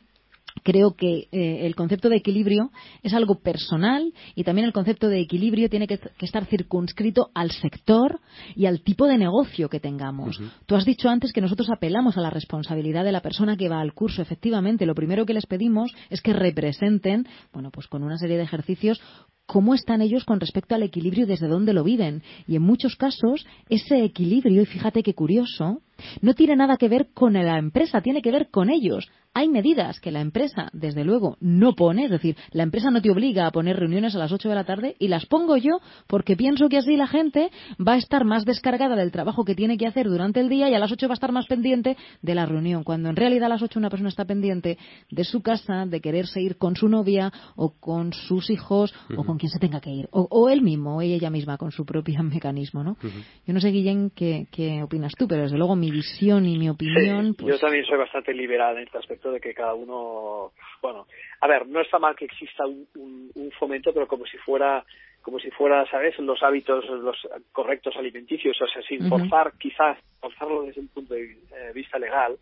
[0.64, 2.72] creo que eh, el concepto de equilibrio
[3.04, 8.20] es algo personal y también el concepto de equilibrio tiene que, estar circunscrito al sector
[8.56, 10.40] y al tipo de negocio que tengamos.
[10.66, 13.82] Tú has dicho antes que nosotros apelamos a la responsabilidad de la persona que va
[13.82, 14.22] al curso.
[14.22, 18.44] Efectivamente, lo primero que les pedimos es que representen, bueno, pues con una serie de
[18.44, 19.02] ejercicios
[19.48, 22.22] cómo están ellos con respecto al equilibrio y desde dónde lo viven.
[22.48, 25.82] Y en muchos casos, ese equilibrio, y fíjate qué curioso,
[26.22, 29.10] no tiene nada que ver con la empresa, tiene que ver con ellos.
[29.34, 33.12] Hay medidas que la empresa, desde luego, no pone, es decir, la empresa no te
[33.12, 36.36] obliga a poner reuniones a las 8 de la tarde y las pongo yo porque
[36.36, 39.86] pienso que así la gente va a estar más descargada del trabajo que tiene que
[39.86, 42.48] hacer durante el día y a las 8 va a estar más pendiente de la
[42.48, 44.80] reunión, cuando en realidad a las 8 una persona está pendiente
[45.12, 49.37] de su casa, de quererse ir con su novia o con sus hijos o con
[49.38, 52.84] quien se tenga que ir, o, él mismo o ella misma con su propio mecanismo,
[52.84, 52.98] ¿no?
[53.46, 56.70] Yo no sé, Guillén, qué, qué, opinas tú, pero desde luego mi visión y mi
[56.70, 57.36] opinión...
[57.38, 61.08] Yo pues también soy bastante liberal en este aspecto de que cada uno, bueno,
[61.42, 64.84] a ver, no está mal que exista un, un, fomento, pero como si fuera
[65.22, 67.18] como si fuera, ¿sabes?, los hábitos los
[67.52, 72.38] correctos alimenticios, o sea, sin forzar, quizás, forzarlo desde un punto de eh, vista legal,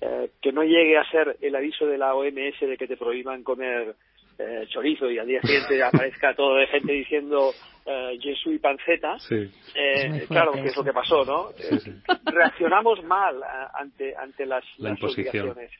[0.00, 3.42] eh, que no llegue a ser el aviso de la OMS de que te prohíban
[3.42, 3.96] comer
[4.38, 7.52] eh, chorizo y al día siguiente aparezca todo de gente diciendo
[7.90, 11.50] eh, y panceta, eh, claro, que es lo que pasó, ¿no?
[11.58, 11.78] Eh,
[12.26, 13.40] reaccionamos mal
[13.72, 15.70] ante ante las, la obligaciones.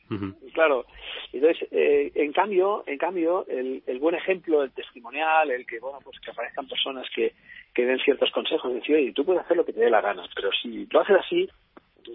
[0.55, 0.87] Claro,
[1.33, 6.19] entonces, en cambio, en cambio, el, el buen ejemplo, el testimonial, el que, bueno, pues
[6.21, 7.35] que aparezcan personas que,
[7.75, 10.25] que den ciertos consejos, decir, oye, tú puedes hacer lo que te dé la gana,
[10.35, 11.49] pero si lo haces así,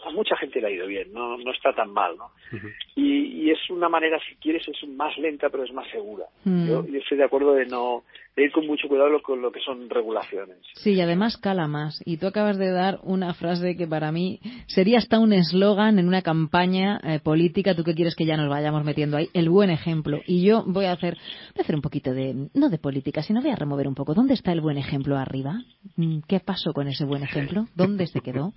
[0.05, 2.31] a mucha gente le ha ido bien, no, no está tan mal, ¿no?
[2.95, 6.25] y, y, es una manera, si quieres, es más lenta, pero es más segura.
[6.43, 6.67] Mm.
[6.67, 8.03] yo, yo, estoy de acuerdo de no
[8.35, 10.57] de ir con mucho cuidado con lo que son regulaciones.
[10.75, 12.01] Sí, y además cala más.
[12.05, 16.07] Y tú acabas de dar una frase que para mí sería hasta un eslogan en
[16.07, 17.75] una campaña eh, política.
[17.75, 19.29] ¿Tú qué quieres que ya nos vayamos metiendo ahí?
[19.33, 20.19] El buen ejemplo.
[20.25, 23.41] Y yo voy a hacer, voy a hacer un poquito de, no de política, sino
[23.41, 24.15] voy a remover un poco.
[24.15, 25.61] ¿Dónde está el buen ejemplo arriba?
[25.95, 27.67] Mm, ¿Qué pasó con ese buen ejemplo?
[27.75, 28.53] ¿Dónde se quedó?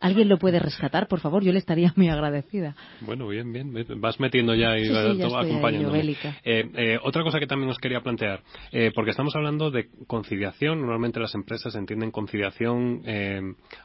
[0.00, 1.44] ¿Alguien lo puede rescatar, por favor?
[1.44, 2.74] Yo le estaría muy agradecida.
[3.02, 3.74] Bueno, bien, bien.
[4.00, 5.94] Vas metiendo ya y sí, sí, acompañando.
[5.94, 6.14] Eh,
[6.44, 10.78] eh, otra cosa que también os quería plantear, eh, porque estamos hablando de conciliación.
[10.78, 13.40] Normalmente las empresas entienden conciliación eh,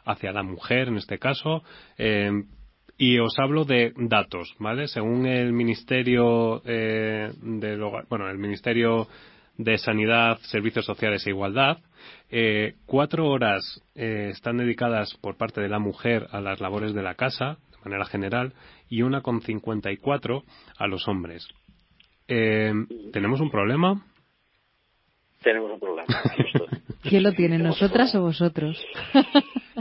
[0.06, 1.64] hacia la mujer, en este caso.
[1.98, 2.30] Eh,
[3.00, 4.88] y os hablo de datos, ¿vale?
[4.88, 9.08] Según el Ministerio eh, de bueno, el Ministerio
[9.58, 11.80] de Sanidad, Servicios Sociales e Igualdad,
[12.30, 17.02] eh, cuatro horas eh, están dedicadas por parte de la mujer a las labores de
[17.02, 18.54] la casa, de manera general,
[18.88, 20.44] y una con 54
[20.78, 21.48] a los hombres.
[22.28, 24.13] ¿Tenemos un problema?
[25.44, 26.08] Tenemos un problema.
[27.04, 28.84] ¿Quién lo tiene, nosotras o vosotros?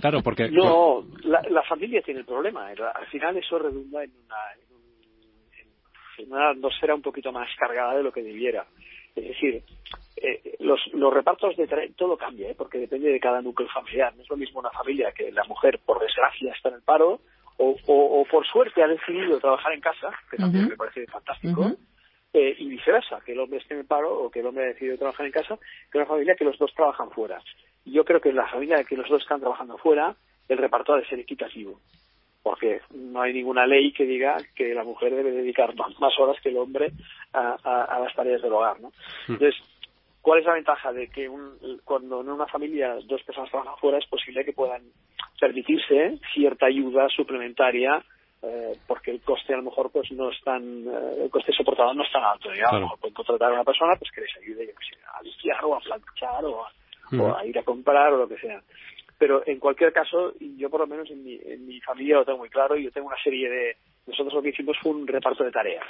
[0.01, 0.49] Claro, porque...
[0.51, 2.67] No, la, familia tiene el problema.
[2.69, 4.37] Al final eso redunda en una,
[6.19, 8.67] en, una atmósfera un poquito más cargada de lo que debiera.
[9.15, 9.63] Es decir,
[10.17, 12.55] eh, los, los repartos de todo cambia, ¿eh?
[12.57, 14.17] porque depende de cada núcleo familiar.
[14.17, 17.21] No es lo mismo una familia que la mujer, por desgracia, está en el paro,
[17.59, 21.77] o, o, por suerte ha decidido trabajar en casa, que también me parece fantástico,
[22.33, 24.69] eh, y viceversa, que el hombre esté en el paro o que el hombre ha
[24.69, 25.59] decidido trabajar en casa,
[25.91, 27.41] que una familia que los dos trabajan fuera
[27.85, 30.15] yo creo que en la familia que los dos están trabajando fuera,
[30.49, 31.81] el reparto ha de ser equitativo.
[32.43, 36.49] Porque no hay ninguna ley que diga que la mujer debe dedicar más, horas que
[36.49, 36.93] el hombre
[37.33, 38.81] a, las tareas del hogar.
[38.81, 38.89] ¿no?
[39.29, 39.35] Hmm.
[39.35, 39.63] Entonces,
[40.21, 41.31] ¿cuál es la ventaja de que
[41.85, 44.83] cuando en una familia dos personas trabajan fuera es posible que puedan
[45.41, 48.05] permitirse cierta ayuda suplementaria
[48.43, 51.95] eh, porque el coste a lo mejor pues no es tan eh, el coste soportado
[51.95, 52.99] no es tan alto digamos.
[52.99, 54.75] Pueden contratar a una persona pues que les ayude
[55.15, 56.71] a limpiar o a planchar o a,
[57.19, 58.61] o a ir a comprar o lo que sea.
[59.23, 62.39] Pero en cualquier caso, yo por lo menos en mi, en mi familia lo tengo
[62.39, 63.77] muy claro y yo tengo una serie de...
[64.07, 65.87] Nosotros lo que hicimos fue un reparto de tareas.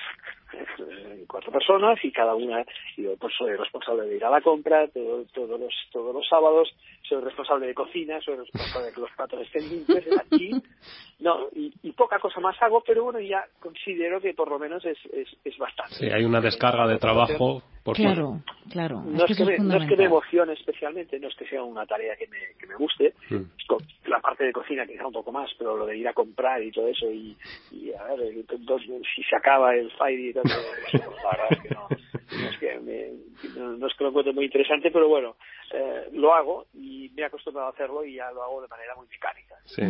[0.54, 2.64] Eh, cuatro personas y cada una,
[2.96, 6.68] yo pues soy responsable de ir a la compra todos los, todos los sábados,
[7.08, 10.50] soy responsable de cocina, soy responsable de que los platos estén limpios aquí,
[11.20, 14.98] no, y, poca cosa más hago, pero bueno, ya considero que por lo menos es,
[15.12, 15.94] es, es bastante.
[15.94, 19.02] Sí, hay una descarga de trabajo por Claro, claro.
[19.04, 21.84] No es, que, me, no es que me emocione especialmente, no es que sea una
[21.84, 23.14] tarea que me, que me guste.
[23.30, 23.42] Mm.
[24.08, 26.70] La parte de cocina quizá un poco más, pero lo de ir a comprar y
[26.70, 27.36] todo eso, y,
[27.72, 28.01] y a
[29.14, 30.60] si se acaba el Fire y todo eso,
[30.90, 34.32] pues la verdad es que no, no es que, me, no, es que lo encuentre
[34.32, 35.36] muy interesante, pero bueno,
[35.72, 38.94] eh, lo hago y me he acostumbrado a hacerlo y ya lo hago de manera
[38.96, 39.56] muy mecánica.
[39.64, 39.82] Sí.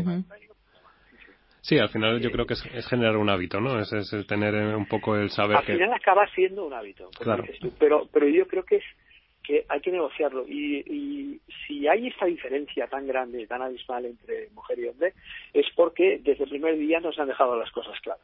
[1.60, 3.78] Sí, al final yo creo que es, generar un hábito, ¿no?
[3.78, 7.44] Es, es, tener un poco el saber al final acaba siendo un hábito, claro.
[7.78, 8.84] pero, pero yo creo que es
[9.42, 10.46] que hay que negociarlo.
[10.46, 15.14] Y, y si hay esta diferencia tan grande, tan abismal entre mujer y hombre,
[15.52, 18.20] es porque desde el primer día nos han dejado las cosas claras.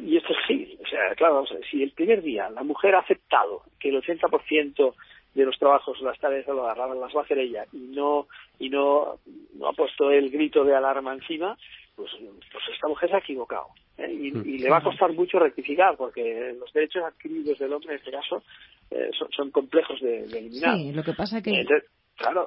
[0.00, 3.90] Y esto sí, o sea, claro, si el primer día la mujer ha aceptado que
[3.90, 4.94] el 80%
[5.34, 8.26] de los trabajos, las tareas de hogar las va a hacer ella y no
[8.58, 9.18] y no,
[9.54, 11.56] no ha puesto el grito de alarma encima,
[11.94, 12.10] pues,
[12.52, 13.68] pues esta mujer se ha equivocado.
[13.98, 14.12] ¿eh?
[14.12, 17.98] Y, y, le va a costar mucho rectificar, porque los derechos adquiridos del hombre, en
[17.98, 18.42] este caso,
[18.90, 20.76] eh, son, complejos de, eliminar.
[20.76, 21.64] Sí, lo que pasa que...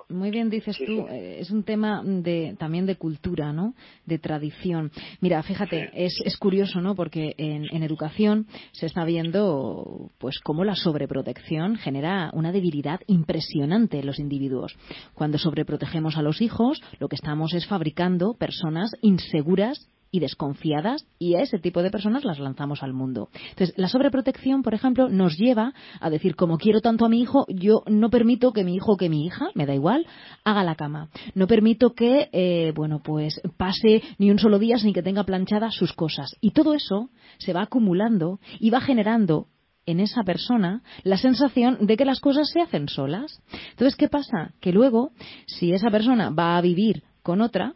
[0.10, 3.74] Muy bien dices tú, eh, es un tema de, también de cultura, ¿no?
[4.06, 4.92] De tradición.
[5.20, 6.96] Mira, fíjate, es, es, curioso, ¿no?
[6.96, 14.00] Porque en, en, educación se está viendo, pues, cómo la sobreprotección genera una debilidad impresionante
[14.00, 14.76] en los individuos.
[15.14, 21.34] Cuando sobreprotegemos a los hijos, lo que estamos es fabricando personas inseguras y desconfiadas y
[21.34, 23.30] a ese tipo de personas las lanzamos al mundo.
[23.49, 27.47] Entonces, la sobreprotección, por ejemplo, nos lleva a decir, como quiero tanto a mi hijo,
[27.49, 30.06] yo no permito que mi hijo o que mi hija, me da igual,
[30.43, 31.10] haga la cama.
[31.34, 35.73] No permito que, eh, bueno, pues pase ni un solo día sin que tenga planchadas
[35.73, 36.36] sus cosas.
[36.41, 39.47] Y todo eso se va acumulando y va generando
[39.88, 43.41] en esa persona la sensación de que las cosas se hacen solas.
[43.71, 44.54] Entonces, ¿qué pasa?
[44.62, 45.10] Que luego,
[45.47, 47.73] si esa persona va a vivir con otra,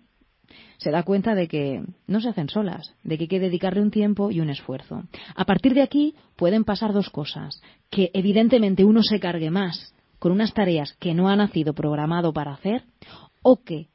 [0.78, 3.92] se da cuenta de que no se hacen solas, de que hay que dedicarle un
[3.92, 5.04] tiempo y un esfuerzo.
[5.36, 10.32] A partir de aquí pueden pasar dos cosas, que evidentemente uno se cargue más con
[10.32, 12.84] unas tareas que no ha nacido programado para hacer,
[13.42, 13.88] o que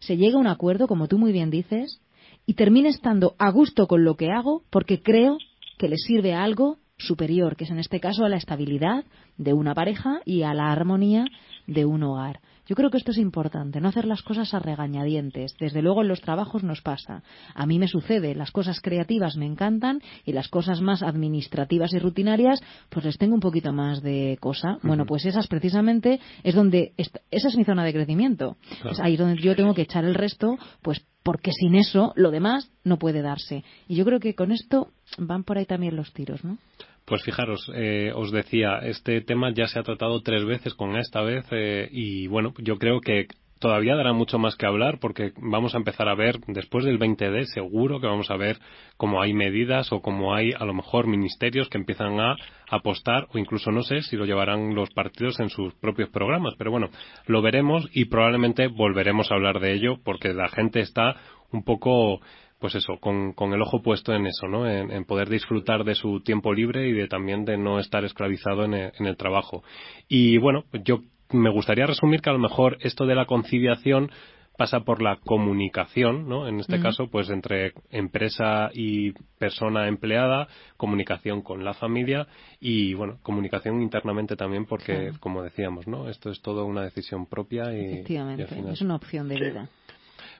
[0.00, 2.00] se llegue a un acuerdo, como tú muy bien dices,
[2.46, 5.38] y termine estando a gusto con lo que hago porque creo
[5.78, 9.04] que le sirve a algo superior, que es en este caso a la estabilidad
[9.36, 11.24] de una pareja y a la armonía
[11.66, 12.40] de un hogar.
[12.66, 15.54] Yo creo que esto es importante, no hacer las cosas a regañadientes.
[15.58, 17.22] Desde luego en los trabajos nos pasa.
[17.54, 21.98] A mí me sucede, las cosas creativas me encantan y las cosas más administrativas y
[21.98, 24.78] rutinarias, pues les tengo un poquito más de cosa.
[24.82, 28.56] Bueno, pues esas precisamente es donde, esa es mi zona de crecimiento.
[28.88, 32.70] Es ahí donde yo tengo que echar el resto, pues porque sin eso lo demás
[32.84, 33.64] no puede darse.
[33.88, 36.58] Y yo creo que con esto van por ahí también los tiros, ¿no?
[37.04, 41.20] Pues fijaros, eh, os decía, este tema ya se ha tratado tres veces con esta
[41.22, 43.26] vez eh, y bueno, yo creo que
[43.62, 47.44] todavía dará mucho más que hablar porque vamos a empezar a ver, después del 20D,
[47.44, 48.58] seguro que vamos a ver
[48.96, 52.36] cómo hay medidas o cómo hay a lo mejor ministerios que empiezan a
[52.68, 56.54] apostar o incluso no sé si lo llevarán los partidos en sus propios programas.
[56.58, 56.88] Pero bueno,
[57.26, 61.16] lo veremos y probablemente volveremos a hablar de ello porque la gente está
[61.52, 62.20] un poco
[62.62, 64.68] pues eso, con, con, el ojo puesto en eso, ¿no?
[64.68, 68.74] En, poder disfrutar de su tiempo libre y de también de no estar esclavizado en
[68.74, 69.64] el, en el trabajo.
[70.08, 71.00] Y bueno, yo
[71.32, 74.12] me gustaría resumir que a lo mejor esto de la conciliación
[74.56, 76.46] pasa por la comunicación, ¿no?
[76.46, 80.46] En este caso, pues entre empresa y persona empleada,
[80.76, 82.28] comunicación con la familia
[82.60, 86.08] y, bueno, comunicación internamente también porque, como decíamos, ¿no?
[86.08, 87.86] Esto es todo una decisión propia y...
[87.86, 89.68] Efectivamente, es una opción de vida.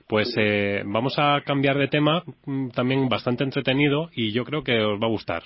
[0.07, 4.79] Pues eh, vamos a cambiar de tema, mm, también bastante entretenido y yo creo que
[4.79, 5.43] os va a gustar.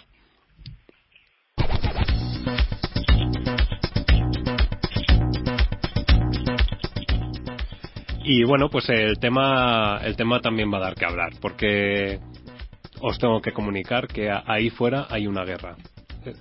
[8.30, 12.20] Y bueno, pues el tema, el tema también va a dar que hablar, porque
[13.00, 15.78] os tengo que comunicar que ahí fuera hay una guerra.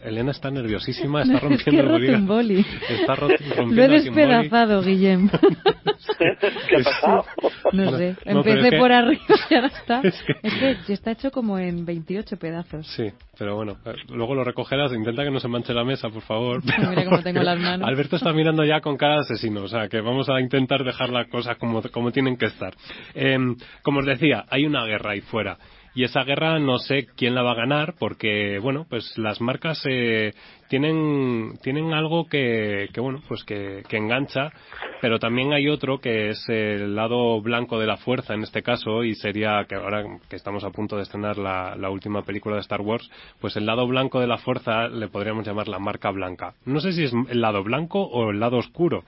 [0.03, 2.67] Elena está nerviosísima, está rompiendo el boli.
[2.89, 5.29] Está rompiendo Lo he despedazado, Guillem.
[6.19, 7.25] ¿Qué ha pasado?
[7.73, 8.17] No sé.
[8.25, 10.01] Empecé por arriba y ahora está.
[10.43, 10.93] Es que...
[10.93, 12.87] está hecho como en 28 pedazos.
[12.87, 13.77] Sí, pero bueno.
[13.85, 14.93] Eh, luego lo recogerás.
[14.93, 16.63] Intenta que no se manche la mesa, por favor.
[16.65, 17.87] Mira cómo tengo las manos.
[17.87, 19.63] Alberto está mirando ya con cara de asesino.
[19.63, 22.75] O sea, que vamos a intentar dejar las cosas como, como tienen que estar.
[23.15, 25.59] Em, como os decía, hay una guerra ahí fuera.
[25.97, 29.83] Y esa guerra no sé quién la va a ganar porque, bueno, pues las marcas
[29.89, 30.35] eh,
[30.69, 34.53] tienen, tienen algo que, que bueno, pues que, engancha,
[35.01, 39.05] pero también hay otro que es el lado blanco de la fuerza en este caso
[39.05, 42.83] y sería que ahora que estamos a punto de estrenar la, última película de Star
[42.83, 46.53] Wars, pues el lado blanco de la fuerza le podríamos llamar la marca blanca.
[46.67, 49.03] No sé si es el lado blanco o el lado oscuro.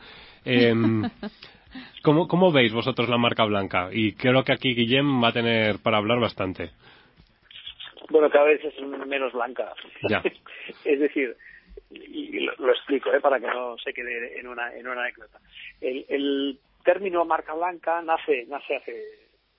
[0.46, 0.72] Eh,
[2.02, 3.88] ¿Cómo, ¿Cómo veis vosotros la marca blanca?
[3.92, 6.70] Y creo que aquí Guillem va a tener para hablar bastante.
[8.10, 9.74] Bueno, cada vez es menos blanca.
[10.08, 10.22] Ya.
[10.84, 11.36] es decir,
[11.90, 13.20] y lo, explico ¿eh?
[13.20, 15.38] para que no se quede en una, en una anécdota.
[15.80, 19.04] El, el término marca blanca nace, nace hace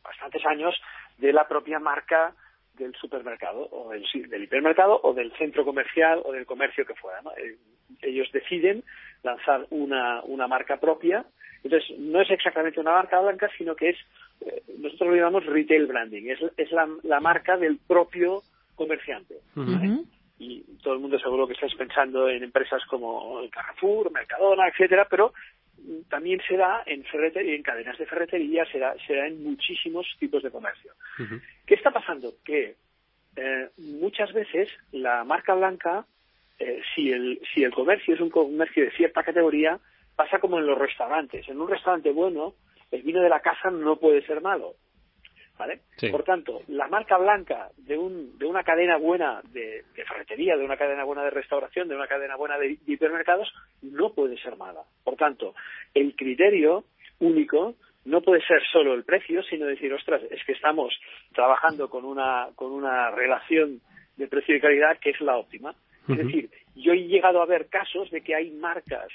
[0.04, 0.76] bastantes años
[1.17, 2.34] de la propia marca
[2.74, 7.22] del supermercado o del, del, hipermercado o del centro comercial o del comercio que fuera.
[7.22, 7.32] ¿no?
[7.34, 7.58] Eh,
[8.02, 8.84] ellos deciden
[9.22, 11.26] lanzar una, una marca propia
[11.63, 13.98] entonces, no es exactamente una marca blanca, sino que es,
[14.41, 18.41] eh, nosotros lo llamamos retail branding, es, es la, la marca del propio
[18.76, 19.36] comerciante.
[20.41, 25.34] Y todo el mundo seguro que estáis pensando en empresas como Carrefour, Mercadona, etcétera, pero
[26.10, 30.41] también se da en, en cadenas de ferretería, se da, se da en muchísimos tipos
[30.43, 30.93] de comercio.
[31.65, 32.34] ¿Qué está pasando?
[32.45, 32.76] Que
[33.36, 36.06] eh, muchas veces la marca blanca,
[36.58, 39.80] eh, si, el, si el comercio es un comercio de cierta categoría,
[40.19, 41.47] pasa como en los restaurantes.
[41.47, 42.55] En un restaurante bueno,
[42.91, 44.73] el vino de la casa no puede ser malo.
[45.58, 45.79] ¿Vale?
[46.12, 50.75] Por tanto, la marca blanca de, un, de una cadena buena de, ferretería, de una
[50.75, 53.49] cadena buena de restauración, de una cadena buena de, hipermercados,
[53.82, 54.82] no puede ser mala.
[55.05, 55.55] Por tanto,
[55.93, 56.84] el criterio
[57.19, 60.93] único no puede ser solo el precio, sino decir, ostras, es que estamos
[61.34, 63.79] trabajando con una, con una relación
[64.17, 65.75] de precio y calidad que es la óptima.
[66.10, 69.08] Es decir, yo he llegado a ver casos de que hay marcas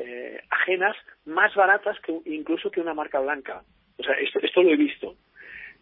[0.00, 3.62] eh, ajenas más baratas que incluso que una marca blanca.
[3.98, 5.14] O sea, esto, esto lo he visto.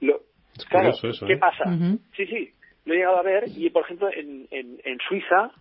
[0.00, 0.20] Lo,
[0.68, 1.38] claro, ¿qué ¿eh?
[1.38, 1.64] pasa?
[2.16, 2.52] Sí, sí,
[2.84, 5.52] lo he llegado a ver y, por ejemplo, en, en, en Suiza,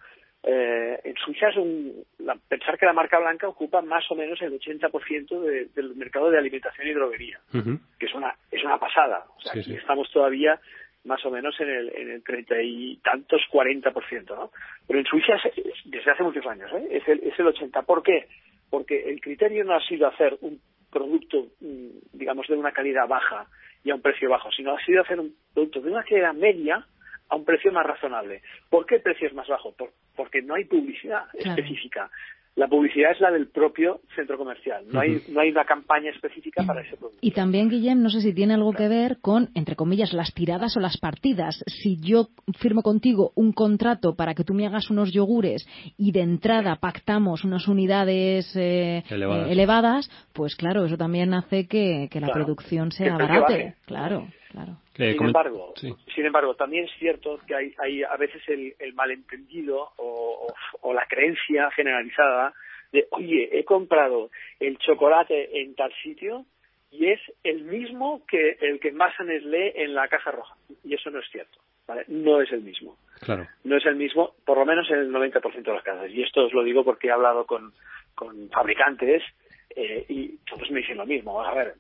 [0.43, 2.04] eh, en Suiza es un,
[2.48, 6.38] pensar que la marca blanca ocupa más o menos el 80% de, del mercado de
[6.38, 7.39] alimentación y droguería,
[8.00, 9.26] que es una, es una pasada.
[9.36, 10.60] O sea, aquí estamos todavía
[11.04, 14.52] más o menos en el, en el treinta y tantos, 40%, ¿no?
[14.88, 15.34] Pero en Suiza
[15.86, 16.88] desde hace muchos años, ¿eh?
[16.91, 17.86] es, el, es el 80%.
[17.86, 18.28] ¿Por qué?
[18.69, 20.60] Porque el criterio no ha sido hacer un
[20.91, 23.47] producto, mm, digamos, de una calidad baja
[23.84, 26.86] y a un precio bajo, sino ha sido hacer un producto de una calidad media
[27.30, 28.41] a un precio más razonable.
[28.69, 29.75] ¿Por qué el precio es más bajo?
[30.15, 32.10] porque no hay publicidad específica
[32.58, 34.84] la publicidad es la del propio centro comercial.
[34.91, 37.20] No, hay, no hay una campaña específica para ese producto.
[37.22, 40.76] Y también, Guillem, no sé si tiene algo que ver con, entre comillas, las tiradas
[40.76, 41.63] o las partidas.
[41.67, 45.67] Si yo firmo contigo un contrato para que tú me hagas unos yogures
[45.98, 50.10] y de entrada pactamos unas unidades eh, eh, elevadas.
[50.34, 53.76] pues claro, eso también hace que, la producción sea barata.
[53.86, 54.78] Claro, claro.
[54.97, 60.53] Sin embargo, sin embargo, también es cierto que hay, hay a veces el, malentendido o,
[60.93, 62.53] la creencia generalizada
[62.91, 66.45] de, oye, he comprado el chocolate en tal sitio
[66.89, 70.56] y es el mismo que el que más lee en la caja roja.
[70.83, 71.60] Y eso no es cierto.
[71.87, 72.06] ¿vale?
[72.08, 72.98] No es el mismo.
[73.21, 73.48] Claro.
[73.63, 76.12] No es el mismo, por lo menos en el 90% de las casas.
[76.12, 77.73] Y esto os lo digo porque he hablado con,
[78.15, 79.23] con fabricantes
[79.75, 81.41] eh, y todos me dicen lo mismo.
[81.41, 81.75] A ver,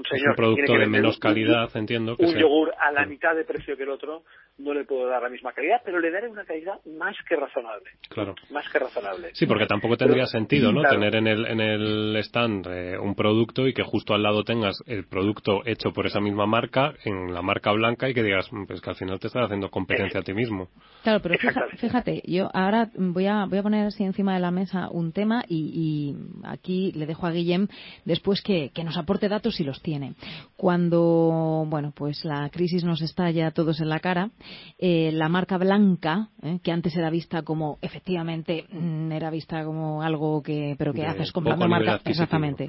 [0.00, 2.16] un señor producto de menos calidad, entiendo.
[2.18, 4.24] un yogur a la mitad de precio que el otro
[4.60, 7.90] no le puedo dar la misma calidad, pero le daré una calidad más que razonable.
[8.08, 8.34] Claro.
[8.50, 9.30] Más que razonable.
[9.34, 10.82] Sí, porque tampoco tendría sentido, ¿no?
[10.82, 14.76] Tener en el, en el stand eh, un producto y que justo al lado tengas
[14.86, 18.64] el producto hecho por esa misma marca, en la marca blanca, y que digas, mm,
[18.66, 20.68] pues que al final te estás haciendo competencia a ti mismo.
[21.02, 21.36] Claro, pero
[21.78, 25.44] fíjate, yo ahora voy a, voy a poner así encima de la mesa un tema
[25.48, 27.68] y, aquí le dejo a Guillem
[28.04, 30.14] después que, que nos aporte datos si los tiene.
[30.56, 34.30] Cuando, bueno, pues la crisis nos estalla a todos en la cara,
[34.78, 40.02] eh, la marca blanca, eh, que antes era vista como, efectivamente, mm, era vista como
[40.02, 42.68] algo que, pero que haces comprando marca, exactamente.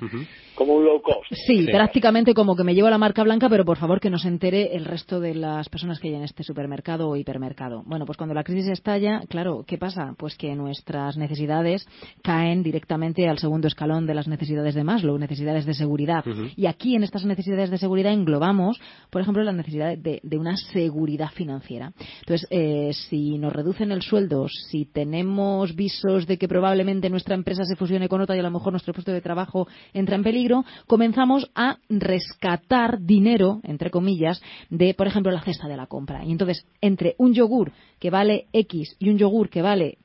[0.55, 1.31] Como un low cost.
[1.31, 4.27] Sí, prácticamente como que me llevo la marca blanca, pero por favor que no se
[4.27, 7.83] entere el resto de las personas que hay en este supermercado o hipermercado.
[7.85, 10.13] Bueno, pues cuando la crisis estalla, claro, ¿qué pasa?
[10.17, 11.87] Pues que nuestras necesidades
[12.21, 16.23] caen directamente al segundo escalón de las necesidades de Maslow, necesidades de seguridad.
[16.55, 18.79] Y aquí en estas necesidades de seguridad englobamos,
[19.09, 21.70] por ejemplo, la necesidad de, de una seguridad financiera.
[21.75, 27.63] Entonces, eh, si nos reducen el sueldo, si tenemos visos de que probablemente nuestra empresa
[27.63, 30.65] se fusione con otra y a lo mejor nuestro puesto de trabajo entra en peligro,
[30.87, 36.25] comenzamos a rescatar dinero, entre comillas, de, por ejemplo, la cesta de la compra.
[36.25, 39.97] Y entonces, entre un yogur que vale X y un yogur que vale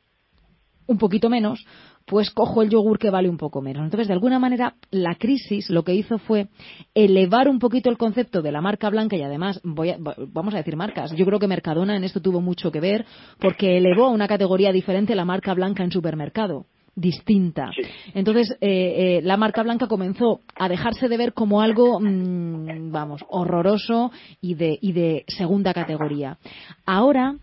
[0.87, 1.65] un poquito menos,
[2.07, 3.85] pues cojo el yogur que vale un poco menos.
[3.85, 6.49] Entonces, de alguna manera, la crisis lo que hizo fue
[6.95, 9.95] elevar un poquito el concepto de la marca blanca y además, voy
[10.33, 11.13] vamos a decir marcas.
[11.17, 13.05] Yo creo que Mercadona en esto tuvo mucho que ver
[13.41, 17.71] porque elevó a una categoría diferente la marca blanca en supermercado distinta.
[18.15, 23.23] Entonces, eh, eh, la marca blanca comenzó a dejarse de ver como algo, mm, vamos,
[23.29, 26.39] horroroso y de, y de segunda categoría.
[26.87, 27.37] Ahora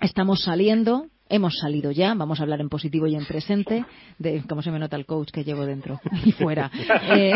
[0.00, 3.86] estamos saliendo Hemos salido ya, vamos a hablar en positivo y en presente,
[4.18, 6.70] de cómo se me nota el coach que llevo dentro y fuera,
[7.16, 7.32] eh,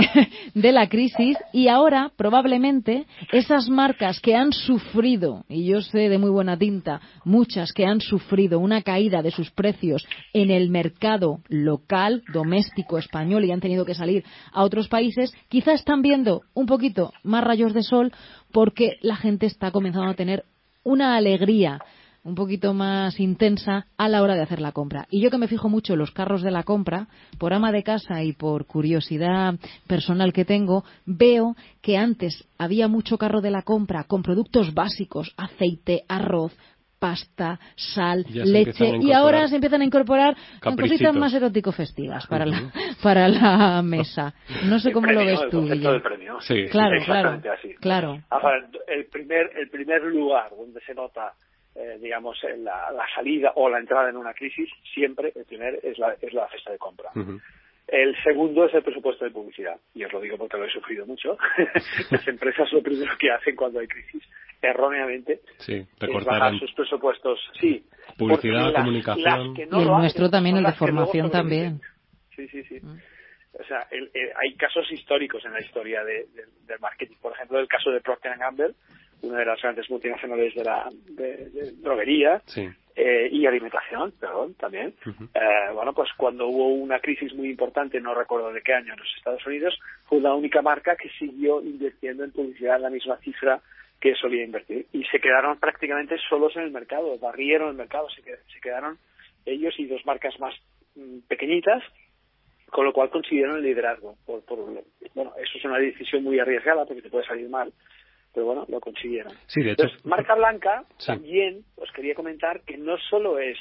[0.52, 1.38] de la crisis.
[1.50, 7.00] Y ahora probablemente esas marcas que han sufrido, y yo sé de muy buena tinta,
[7.24, 13.46] muchas que han sufrido una caída de sus precios en el mercado local, doméstico, español
[13.46, 17.72] y han tenido que salir a otros países, quizá están viendo un poquito más rayos
[17.72, 18.12] de sol
[18.52, 20.44] porque la gente está comenzando a tener
[20.84, 21.80] una alegría
[22.26, 25.06] un poquito más intensa a la hora de hacer la compra.
[25.10, 27.06] Y yo que me fijo mucho en los carros de la compra,
[27.38, 29.54] por ama de casa y por curiosidad
[29.86, 35.32] personal que tengo, veo que antes había mucho carro de la compra con productos básicos,
[35.36, 36.52] aceite, arroz,
[36.98, 42.72] pasta, sal, leche y ahora se empiezan a incorporar cositas más erótico festivas para la
[43.02, 44.34] para la mesa.
[44.64, 46.40] No sé cómo lo ves tú, Guillermo.
[46.40, 47.40] Sí, claro, claro,
[47.80, 48.22] claro.
[48.88, 51.34] el primer el primer lugar donde se nota
[51.76, 55.98] eh, digamos, la, la, salida o la entrada en una crisis, siempre el primer es
[55.98, 57.10] la, es la cesta de compra.
[57.86, 59.78] El segundo es el presupuesto de publicidad.
[59.94, 61.36] Y os lo digo porque lo he sufrido mucho.
[62.10, 64.22] Las empresas lo primero que hacen cuando hay crisis,
[64.60, 67.38] erróneamente, sí, es bajar sus presupuestos.
[67.60, 67.84] Sí.
[68.18, 69.54] Publicidad, comunicación.
[69.56, 71.80] y el nuestro también, el de formación también.
[72.34, 72.80] Sí, sí, sí.
[72.82, 72.98] Mm.
[73.58, 76.26] O sea, hay casos históricos en la historia de,
[76.66, 77.16] del marketing.
[77.22, 78.74] Por ejemplo, el caso de Procter Gamble,
[79.22, 82.42] una de las grandes multinacionales de la de, droguería
[82.94, 84.94] eh, y alimentación, perdón, también.
[85.34, 88.98] eh, bueno, pues cuando hubo una crisis muy importante, no recuerdo de qué año en
[88.98, 93.60] los Estados Unidos, fue la única marca que siguió invirtiendo en publicidad la misma cifra
[94.00, 94.86] que solía invertir.
[94.92, 98.98] Y se quedaron prácticamente solos en el mercado, barrieron el mercado, se, se quedaron
[99.44, 100.54] ellos y dos marcas más
[100.94, 101.82] mm, pequeñitas,
[102.70, 104.16] con lo cual consiguieron el liderazgo.
[104.26, 104.58] Por, por,
[105.14, 107.72] bueno, eso es una decisión muy arriesgada porque te puede salir mal,
[108.36, 109.32] pero bueno, lo consiguieron.
[109.46, 109.86] Sí, de hecho.
[110.04, 113.56] marca blanca, también os quería comentar que no solo es,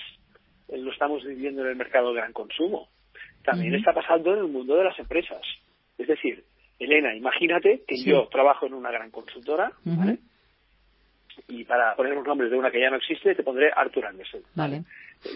[0.67, 2.89] lo estamos viviendo en el mercado de gran consumo,
[3.41, 5.41] también está pasando en el mundo de las empresas.
[5.97, 6.43] Es decir,
[6.77, 10.17] Elena, imagínate que yo trabajo en una gran consultora, ¿vale?
[11.47, 14.41] Y para poner los nombres de una que ya no existe, te pondré Arthur Andersen.
[14.55, 14.83] Vale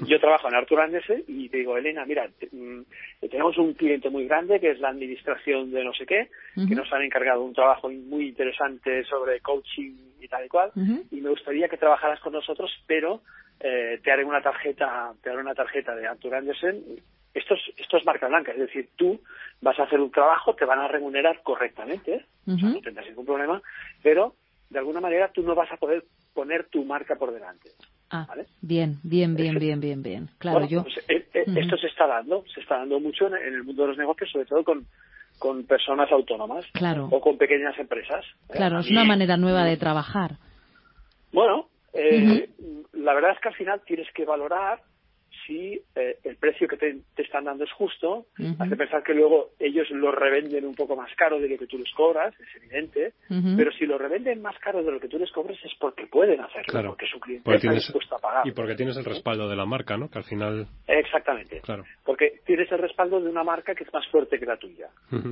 [0.06, 2.82] yo trabajo en Artur Andersen y te digo, Elena, mira, mm,
[3.30, 6.30] tenemos un cliente muy grande que es la administración de no sé qué,
[6.68, 10.72] que nos han encargado un trabajo muy interesante sobre coaching y tal y cual,
[11.12, 13.22] y me gustaría que trabajaras con nosotros, pero
[13.60, 16.84] eh, te haré una tarjeta, te haré una tarjeta de Artur Andersen.
[17.34, 19.22] Esto es, esto es marca blanca, es decir, tú
[19.62, 23.62] vas a hacer un trabajo, te van a remunerar correctamente, no tendrás ningún problema,
[24.02, 24.36] pero
[24.70, 26.04] de alguna manera tú no vas a poder
[26.34, 27.70] poner tu marca por delante.
[28.12, 28.28] Ah,
[28.62, 30.30] bien, bien, bien, bien, bien, bien.
[30.39, 30.84] Claro, yo.
[30.84, 33.89] Pues, eh, eh, esto se está dando, se está dando mucho en, el mundo de
[33.89, 34.86] los negocios, sobre todo con,
[35.38, 37.07] con personas autónomas claro.
[37.12, 38.26] o con pequeñas empresas.
[38.49, 38.53] ¿eh?
[38.53, 40.38] Claro, es una manera nueva de trabajar.
[41.32, 41.70] Bueno,
[42.93, 44.82] la verdad es que al final tienes que valorar
[45.50, 48.28] si eh, el precio que te, están dando es justo,
[48.60, 51.80] hace pensar que luego ellos lo revenden un poco más caro de lo que tú
[51.80, 53.14] les cobras, es evidente,
[53.58, 56.39] pero si lo revenden más caro de lo que tú les cobras es porque pueden
[56.39, 58.47] hacerlo, porque su cliente está dispuesto a pagar.
[58.47, 60.10] Y porque tienes el respaldo de la marca, ¿no?
[60.10, 60.68] Que al final...
[60.88, 61.62] Exactamente.
[61.62, 61.84] Claro.
[62.06, 64.89] Porque tienes el respaldo de una marca que es más fuerte que la tuya.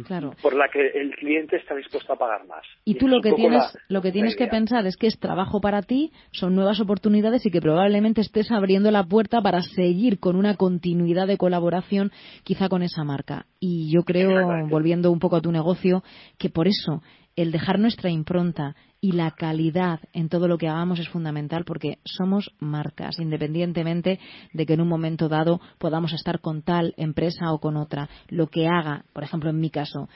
[0.07, 0.31] Claro.
[0.41, 2.65] Por la que el cliente está dispuesto a pagar más.
[2.85, 5.83] Y, tú lo que tienes, lo que tienes que pensar es que es trabajo para
[5.83, 10.55] ti, son nuevas oportunidades y que probablemente estés abriendo la puerta para seguir con una
[10.55, 12.11] continuidad de colaboración
[12.43, 13.45] quizá con esa marca.
[13.59, 16.03] Y yo creo, volviendo un poco a tu negocio,
[16.37, 17.01] que por eso
[17.35, 21.99] el dejar nuestra impronta y la calidad en todo lo que hagamos es fundamental porque
[22.03, 24.19] somos marcas, independientemente
[24.53, 28.09] de que en un momento dado podamos estar con tal empresa o con otra.
[28.27, 30.09] Lo que haga, por ejemplo, en mi caso,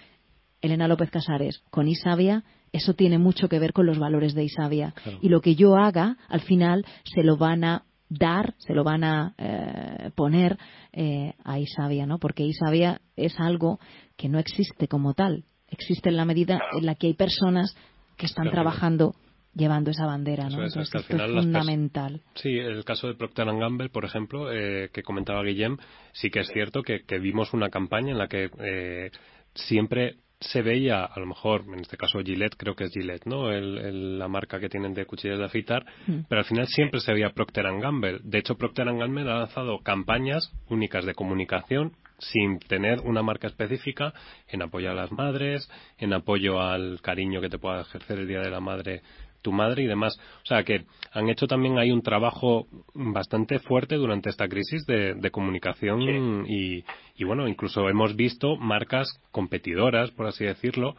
[0.61, 4.93] Elena López Casares con Isavia, eso tiene mucho que ver con los valores de Isavia.
[5.21, 9.03] Y lo que yo haga, al final, se lo van a dar, se lo van
[9.03, 10.57] a eh, poner
[10.91, 12.19] eh, a Isavia, ¿no?
[12.19, 13.79] Porque Isavia es algo
[14.17, 15.45] que no existe como tal.
[15.69, 17.75] Existe en la medida en la que hay personas
[18.17, 19.15] que están trabajando
[19.53, 20.63] llevando esa bandera, ¿no?
[20.63, 22.21] es, esto es fundamental.
[22.35, 25.77] Sí, el caso de Procter Gamble, por ejemplo, eh, que comentaba Guillem,
[26.11, 29.11] sí que es cierto que, vimos una campaña en la que
[29.53, 33.51] siempre se veía, a lo mejor, en este caso Gillette, creo que es Gillette, ¿no?
[33.51, 36.21] la marca que tienen de cuchillas de afeitar, mm.
[36.27, 38.19] pero al final siempre se veía Procter Gamble.
[38.23, 44.13] De hecho, Procter Gamble ha lanzado campañas únicas de comunicación sin tener una marca específica
[44.47, 48.41] en apoyo a las madres, en apoyo al cariño que te pueda ejercer el Día
[48.41, 49.01] de la Madre
[49.41, 50.19] tu madre y demás.
[50.43, 55.31] O sea que han hecho también ahí un trabajo bastante fuerte durante esta crisis de,
[55.31, 56.83] comunicación y,
[57.23, 60.95] bueno, incluso hemos visto marcas competidoras, por así decirlo,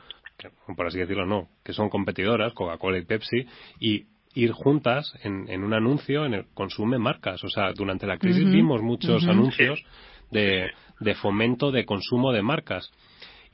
[0.76, 3.47] por así decirlo no, que son competidoras, Coca-Cola y Pepsi,
[3.78, 7.45] y ir juntas en, un anuncio en el consume marcas.
[7.45, 9.84] O sea, durante la crisis vimos muchos anuncios
[10.30, 10.70] de,
[11.01, 12.90] de fomento de consumo de marcas.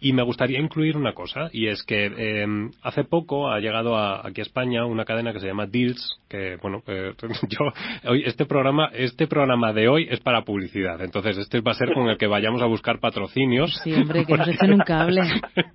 [0.01, 4.41] Y me gustaría incluir una cosa, y es que em, hace poco ha llegado aquí
[4.41, 7.15] a España una cadena que se llama Deals, que, bueno, eh,
[7.49, 7.73] yo,
[8.09, 11.93] hoy, este programa, este programa de hoy es para publicidad, entonces este va a ser
[11.95, 13.75] con el que vayamos a buscar patrocinios.
[13.83, 15.23] Sí, hombre, que nos echen un cable.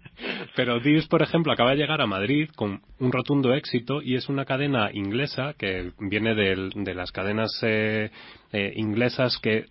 [0.56, 4.30] Pero Deals, por ejemplo, acaba de llegar a Madrid con un rotundo éxito y es
[4.30, 8.10] una cadena inglesa que viene de, las cadenas eh,
[8.52, 9.66] eh, inglesas que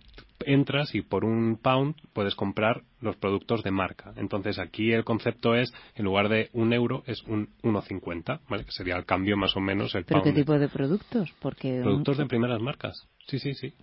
[0.45, 4.13] entras y por un pound puedes comprar los productos de marca.
[4.17, 8.65] Entonces aquí el concepto es, en lugar de un euro, es un 1,50, ¿vale?
[8.65, 11.31] Que sería el cambio más o menos el ¿Pero qué tipo de productos?
[11.39, 13.07] Porque Productos de primeras marcas.
[13.27, 13.73] Sí, sí, sí.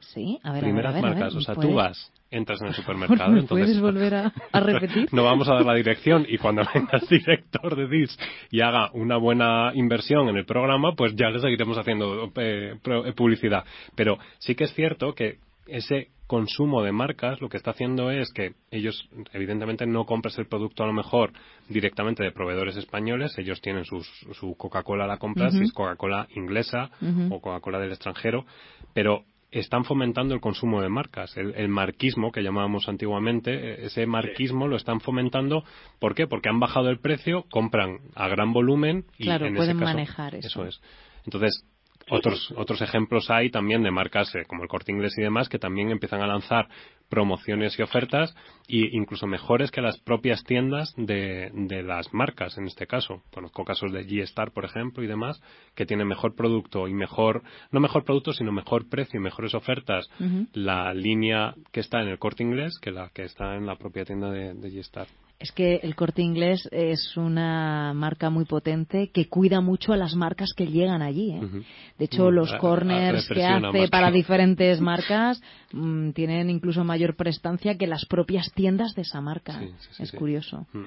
[0.00, 1.34] Sí, a ver, Primeras a ver, marcas.
[1.36, 3.36] o sea, tú vas, entras en el supermercado.
[3.36, 3.48] entonces...
[3.48, 5.08] ¿Puedes volver a, repetir?
[5.12, 8.18] no vamos a dar la dirección y cuando venga el director de DIS
[8.50, 12.74] y haga una buena inversión en el programa, pues ya le seguiremos haciendo eh,
[13.16, 13.64] publicidad.
[13.94, 18.32] Pero sí que es cierto que ese consumo de marcas lo que está haciendo es
[18.32, 21.32] que ellos evidentemente no compras el producto a lo mejor
[21.68, 26.90] directamente de proveedores españoles, ellos tienen su Coca-Cola la compras, si es Coca-Cola inglesa
[27.30, 28.46] o Coca-Cola del extranjero,
[28.94, 34.66] pero están fomentando el consumo de marcas, el, marquismo que llamábamos antiguamente, e, ese marquismo
[34.66, 35.64] lo están fomentando,
[36.00, 36.26] ¿por qué?
[36.26, 40.34] Porque han bajado el precio, compran a gran volumen y en pueden ese caso, manejar
[40.36, 40.46] eso.
[40.48, 40.80] eso es.
[41.26, 41.66] Entonces,
[42.10, 45.58] otros, otros ejemplos hay también de marcas eh, como el Corte Inglés y demás que
[45.58, 46.68] también empiezan a lanzar
[47.08, 48.34] promociones y ofertas
[48.68, 53.22] e incluso mejores que las propias tiendas de, de las marcas en este caso.
[53.32, 55.42] Conozco casos de G-Star, por ejemplo, y demás,
[55.74, 60.08] que tienen mejor producto y mejor, no mejor producto, sino mejor precio y mejores ofertas
[60.54, 64.04] la línea que está en el corte inglés que la que está en la propia
[64.04, 65.06] tienda de, de G-Star.
[65.42, 70.14] Es que el corte inglés es una marca muy potente que cuida mucho a las
[70.14, 71.32] marcas que llegan allí.
[71.32, 71.64] ¿eh?
[71.98, 77.88] De hecho, los corners que hace para diferentes marcas mm, tienen incluso mayor prestancia que
[77.88, 79.60] las propias tiendas de esa marca.
[79.98, 80.64] es curioso.
[80.72, 80.84] Mm.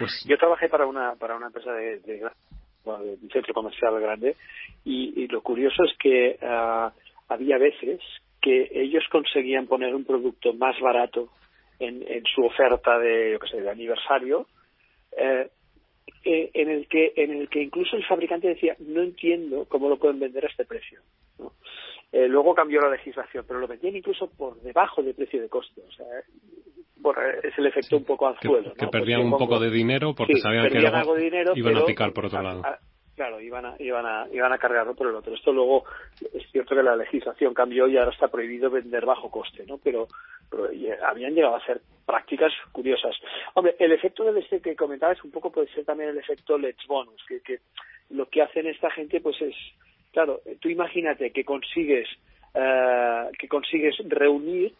[0.00, 0.22] Pues...
[0.28, 2.22] Yo trabajé para una, para una empresa de,
[2.84, 4.36] un centro comercial grande
[4.84, 6.92] y, lo curioso es que ah,
[7.28, 8.00] había veces
[8.42, 11.30] que ellos conseguían poner un producto más barato
[11.78, 14.46] en, en su oferta de, yo sé, de aniversario,
[15.16, 15.48] eh,
[16.24, 19.96] eh, en el que en el que incluso el fabricante decía no entiendo cómo lo
[19.96, 21.00] pueden vender a este precio
[22.12, 25.82] eh, luego cambió la legislación pero lo vendían incluso por debajo del precio de coste
[25.86, 26.06] o sea
[27.44, 30.68] es el efecto un poco anzuelo que, que perdían un poco de dinero porque sabían
[30.68, 32.62] que iban a picar por otro lado
[33.16, 35.34] Claro, iban a, iban a, iban a cargarlo por el otro.
[35.34, 35.84] Esto luego
[36.34, 39.78] es cierto que la legislación cambió y ahora está prohibido vender bajo coste, ¿no?
[39.78, 40.06] Pero,
[41.02, 43.16] habían llegado a ser prácticas curiosas.
[43.54, 46.86] Hombre, el efecto del este que comentabas un poco puede ser también el efecto Let's
[46.86, 47.60] Bonus, que,
[48.10, 49.56] lo que hacen esta gente pues es,
[50.12, 52.06] claro, tú imagínate que consigues
[52.54, 54.74] eh, que consigues reunir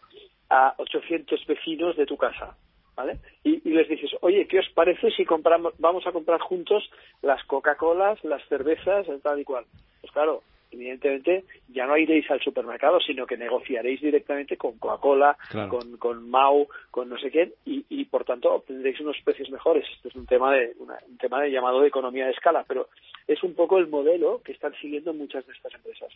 [0.49, 2.55] a 800 vecinos de tu casa.
[2.97, 3.19] ¿Vale?
[3.43, 6.89] Y, y, les dices, oye, ¿qué os parece si compramos, vamos a comprar juntos
[7.21, 9.65] las Coca-Colas, las cervezas, tal y cual?
[10.01, 10.41] Pues claro,
[10.71, 15.69] evidentemente ya no iréis al supermercado, sino que negociaréis directamente con Coca-Cola, Claro.
[15.69, 19.85] con, con Mau, con no sé quién, y, y por tanto obtendréis unos precios mejores.
[19.95, 22.89] Esto es un tema de una- un tema de llamado de economía de escala, pero
[23.27, 26.09] es un poco el modelo que están siguiendo muchas de estas empresas.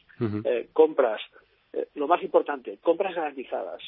[0.45, 1.21] Eh, compras,
[1.73, 3.81] eh, lo más importante, compras garantizadas.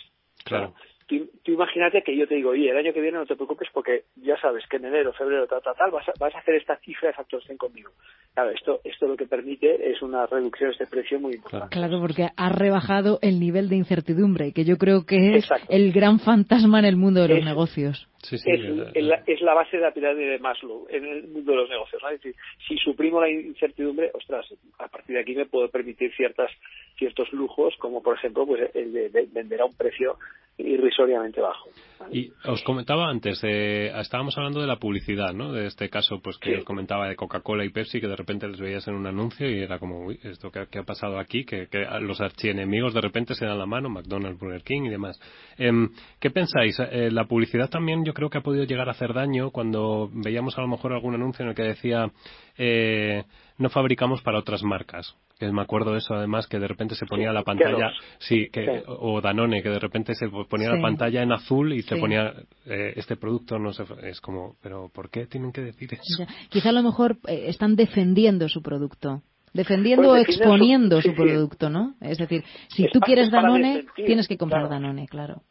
[0.45, 0.73] Claro.
[1.07, 3.67] Tú, tú imagínate que yo te digo, oye, el año que viene no te preocupes
[3.73, 6.55] porque ya sabes que en enero, febrero, tal, tal, tal, vas a, vas a hacer
[6.55, 7.91] esta cifra de facturación conmigo.
[8.33, 11.77] Claro, esto, esto lo que permite es unas reducciones de precio muy importantes.
[11.77, 15.67] Claro, porque ha rebajado el nivel de incertidumbre, que yo creo que es Exacto.
[15.69, 18.07] el gran fantasma en el mundo de los Es- negocios.
[18.23, 18.49] Sí, sí.
[18.51, 21.51] es, eh, es la, es la base de la pirámide de Maslow en el mundo
[21.51, 22.01] de los negocios.
[22.01, 22.09] ¿no?
[22.09, 22.35] Es decir,
[22.67, 24.45] si suprimo la incertidumbre, ostras,
[24.79, 26.49] a partir de aquí me puedo permitir ciertas
[26.97, 30.17] ciertos lujos, como por ejemplo pues el de, de vender a un precio
[30.57, 31.69] irrisoriamente bajo.
[31.99, 32.15] ¿vale?
[32.15, 35.51] Y os comentaba antes, eh, estábamos hablando de la publicidad, ¿no?
[35.51, 36.55] De este caso, pues que Sí.
[36.59, 39.63] os comentaba de Coca-Cola y Pepsi, que de repente les veías en un anuncio y
[39.63, 41.43] era como, uy, ¿esto qué, qué ha pasado aquí?
[41.43, 45.19] Que, que los archienemigos de repente se dan la mano, McDonald's, Burger King y demás.
[45.57, 46.77] Em, ¿Qué pensáis?
[46.91, 50.57] Eh, la publicidad también yo creo que ha podido llegar a hacer daño cuando veíamos
[50.57, 52.11] a lo mejor algún anuncio en el que decía,
[52.57, 53.23] eh,
[53.57, 55.15] no fabricamos para otras marcas.
[55.39, 58.49] Que me acuerdo de eso, además, que de repente se ponía Sí, la pantalla, sí,
[58.51, 58.83] que, Sí.
[58.87, 60.75] o Danone, que de repente se ponía Sí.
[60.75, 62.33] la pantalla en azul y se ponía
[62.65, 66.01] eh, este producto, no sé, es como, pero ¿por qué tienen que decir eso?
[66.19, 69.21] Ya, Quizá a lo mejor eh, están defendiendo su producto.
[69.53, 71.95] Defendiendo Pues o su- exponiendo sí, su producto, ¿no?
[72.01, 74.73] Es decir, si tú quieres Danone, tienes que comprar claro.
[74.75, 75.41] Danone, claro.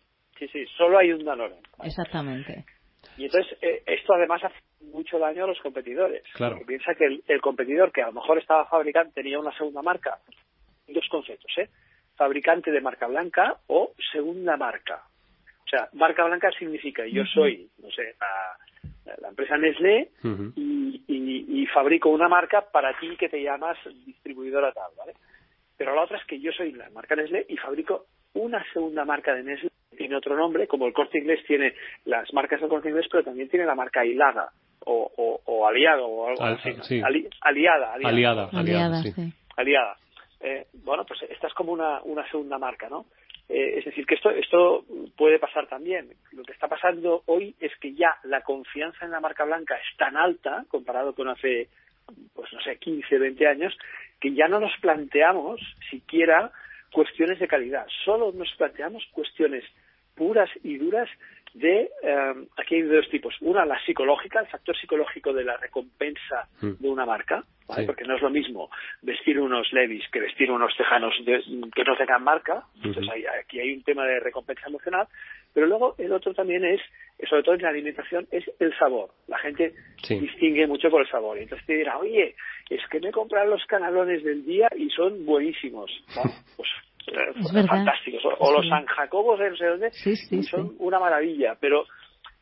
[0.43, 1.57] Sí, sí, solo hay un Danone.
[1.85, 2.65] Exactamente.
[3.17, 6.23] Y entonces eh, esto además hace mucho daño a los competidores.
[6.35, 6.55] Claro.
[6.57, 9.83] Porque piensa que el, el competidor que a lo mejor estaba fabricante tenía una segunda
[9.83, 10.19] marca,
[10.89, 11.69] dos conceptos, ¿eh?
[12.17, 15.03] Fabricante de marca blanca o segunda marca.
[15.65, 18.17] O sea, marca blanca significa yo soy, no sé,
[19.05, 20.11] la, la empresa Nestlé
[20.57, 25.13] y, y- y fabrico una marca para ti que te llamas distribuidora tal, ¿vale?
[25.77, 29.35] Pero la otra es que yo soy la marca Nestlé y fabrico una segunda marca
[29.35, 31.75] de Nestlé tiene otro nombre, como el Corte Inglés tiene
[32.05, 34.51] las marcas del Corte Inglés, pero también tiene la marca Hilada
[34.85, 36.75] o, o, o Aliado o algo Al- así.
[36.83, 37.01] sí.
[37.03, 38.09] Ali- aliada, aliada.
[38.11, 39.13] Aliada, aliada, Aliadas, sí.
[39.13, 39.33] sí.
[39.57, 39.97] Aliada.
[40.41, 43.07] Eh, bueno, pues esta es como una, una segunda marca, ¿no?
[43.49, 44.85] Eh, es decir, que esto, esto
[45.17, 46.09] puede pasar también.
[46.33, 49.97] Lo que está pasando hoy es que ya la confianza en la marca blanca es
[49.97, 51.69] tan alta, comparado con hace,
[52.35, 53.77] pues no sé, 15, 20 años,
[54.21, 56.51] que ya no nos planteamos siquiera
[56.93, 57.87] cuestiones de calidad.
[58.05, 59.65] Solo nos planteamos cuestiones
[60.15, 61.09] puras y duras
[61.55, 66.49] de eh, aquí hay dos tipos una la psicológica el factor psicológico de la recompensa
[66.63, 66.73] Mm.
[66.81, 67.83] de una marca ¿vale?
[67.83, 67.87] Sí.
[67.87, 68.71] porque no es lo mismo
[69.03, 71.43] vestir unos Levis que vestir unos tejanos de-
[71.75, 75.07] que no tengan marca entonces hay- aquí hay un tema de recompensa emocional
[75.53, 76.81] pero luego el otro también es
[77.29, 80.19] sobre todo en la alimentación es el sabor la gente Sí.
[80.21, 82.35] distingue mucho por el sabor y entonces te dirá oye
[82.71, 85.91] es que me he comprado los canalones del día y son buenísimos
[86.57, 86.69] pues
[87.09, 87.69] eh, Es verdad.
[87.69, 88.69] fantásticos o, o los.
[88.69, 90.77] San Jacobos de no sé dónde Sí, sí, son sí.
[90.79, 91.85] una maravilla, pero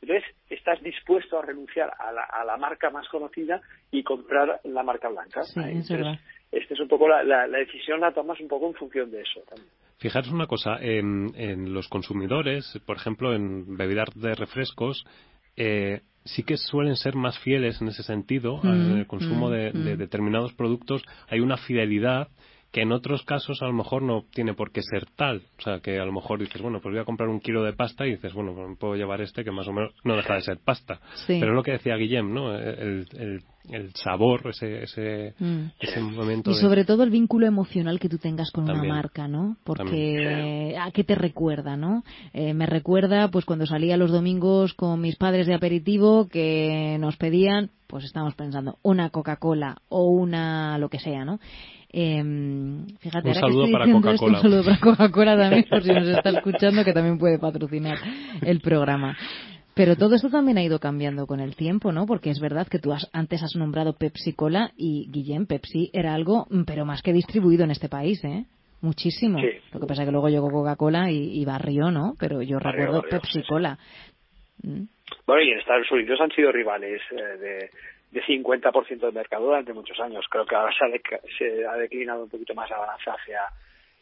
[0.03, 4.83] entonces estás dispuesto a renunciar a la, a la marca más conocida y comprar la
[4.83, 5.43] marca blanca.
[5.43, 6.19] Sí, es Entonces, verdad.
[6.53, 9.21] Esta es un poco la, la, la decisión la tomas un poco en función de
[9.21, 9.69] eso también.
[9.99, 15.05] Fijaros una cosa, en, en los consumidores, por ejemplo, en bebidas de refrescos,
[15.57, 18.67] eh, sí que suelen ser más fieles en ese sentido Mm,
[19.01, 19.99] al consumo mm, de, de mm.
[19.99, 21.03] determinados productos.
[21.29, 22.29] Hay una fidelidad
[22.73, 25.43] que en otros casos a lo mejor no tiene por qué ser tal.
[25.59, 27.73] O sea, que a lo mejor dices, bueno, pues voy a comprar un kilo de
[27.73, 30.35] pasta y dices, bueno, pues me puedo llevar este que más o menos no deja
[30.35, 31.01] de ser pasta.
[31.27, 31.39] Sí.
[31.41, 32.55] Pero es lo que decía Guillem, ¿no?
[32.57, 33.41] El, el,
[33.71, 35.65] el sabor, ese, ese, Mm.
[35.81, 36.61] ese momento Y de...
[36.61, 38.87] sobre todo el vínculo emocional que tú tengas con También.
[38.87, 39.57] una marca, ¿no?
[39.65, 42.05] Porque a qué te recuerda, ¿no?
[42.33, 47.17] Eh, me recuerda, pues cuando salía los domingos con mis padres de aperitivo que nos
[47.17, 51.41] pedían, pues estamos pensando una Coca-Cola o una lo que sea, ¿no?
[51.93, 52.23] Eh,
[53.01, 54.39] fíjate, Un saludo que estoy para Coca-Cola.
[54.39, 57.99] un saludo para Coca-Cola también, por si nos está escuchando, que también puede patrocinar
[58.43, 59.17] el programa.
[59.75, 62.07] Pero todo esto también ha ido cambiando con el tiempo, ¿no?
[62.07, 66.15] Porque es verdad que tú has, antes has nombrado Pepsi Cola y Guillem, Pepsi era
[66.15, 68.45] algo, mm, pero más que distribuido en este país, ¿eh?
[68.83, 69.39] Muchísimo.
[69.39, 69.49] Sí.
[69.73, 72.15] Lo que pasa es que luego llegó Coca-Cola y, y barrió, ¿no?
[72.19, 73.49] Pero yo recuerdo Pepsi sí, sí.
[73.49, 73.79] Cola.
[74.63, 74.83] Mm.
[75.27, 77.71] Bueno, y en Estados Unidos han sido rivales eh, de,
[78.11, 80.27] de 50% del mercado durante muchos años.
[80.29, 83.43] Creo que ahora se ha, se ha declinado un poquito más la balanza hacia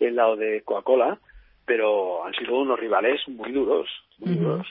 [0.00, 1.18] el lado de Coca-Cola,
[1.64, 3.88] pero han sido unos rivales muy duros,
[4.18, 4.66] muy duros.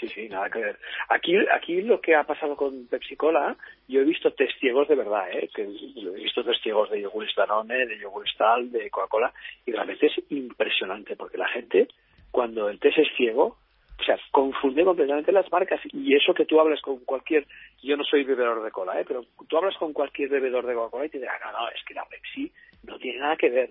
[0.00, 0.78] Sí, sí, nada que ver.
[1.08, 3.56] Aquí, aquí lo que ha pasado con Pepsi Cola,
[3.86, 5.48] yo he visto testigos de verdad, ¿eh?
[5.54, 9.32] que he visto testigos de yogur Danone, de yogur Stal, de Coca-Cola,
[9.64, 11.88] y realmente es impresionante, porque la gente,
[12.32, 13.58] cuando el test es ciego,
[13.98, 15.80] o sea, confunde completamente las marcas.
[15.92, 17.46] Y eso que tú hablas con cualquier,
[17.82, 19.04] yo no soy bebedor de cola, ¿eh?
[19.06, 21.94] pero tú hablas con cualquier bebedor de Coca-Cola y te dirá, no, no, es que
[21.94, 22.50] la Pepsi
[22.84, 23.70] no tiene nada que ver.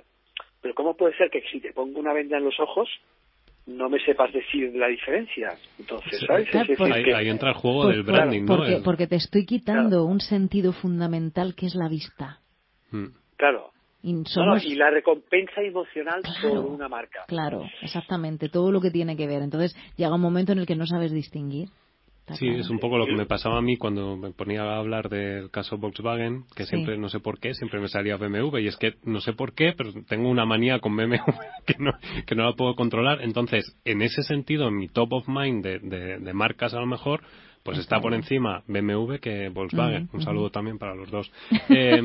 [0.62, 2.90] Pero ¿cómo puede ser que si te pongo una venda en los ojos,
[3.66, 5.56] no me sepas decir la diferencia.
[5.80, 6.54] Entonces, ¿sabes?
[6.54, 8.84] ahí, entra el juego del branding, ¿no?
[8.84, 12.40] Porque, te estoy quitando un sentido fundamental que es la vista.
[12.92, 13.08] Hmm.
[13.38, 13.72] Claro.
[14.04, 14.22] Y,
[14.66, 17.22] y la recompensa emocional por una marca.
[17.28, 18.50] Claro, exactamente.
[18.50, 19.42] Todo lo que tiene que ver.
[19.42, 21.70] Entonces, llega un momento en el que no sabes distinguir.
[22.40, 25.10] Sí, es un poco lo que me pasaba a mí cuando me ponía a hablar
[25.10, 28.78] del caso Volkswagen, que siempre, no sé por qué, siempre me salía BMW, y es
[28.78, 31.16] que no sé por qué, pero tengo una manía con BMW
[31.66, 31.92] que no,
[32.26, 33.22] que no la puedo controlar.
[33.22, 35.80] Entonces, en ese sentido, en mi top of mind de,
[36.20, 37.24] de marcas a lo mejor,
[37.64, 40.10] pues está por encima BMW que Volkswagen.
[40.12, 41.32] Un saludo también para los dos.
[41.70, 42.02] Eh,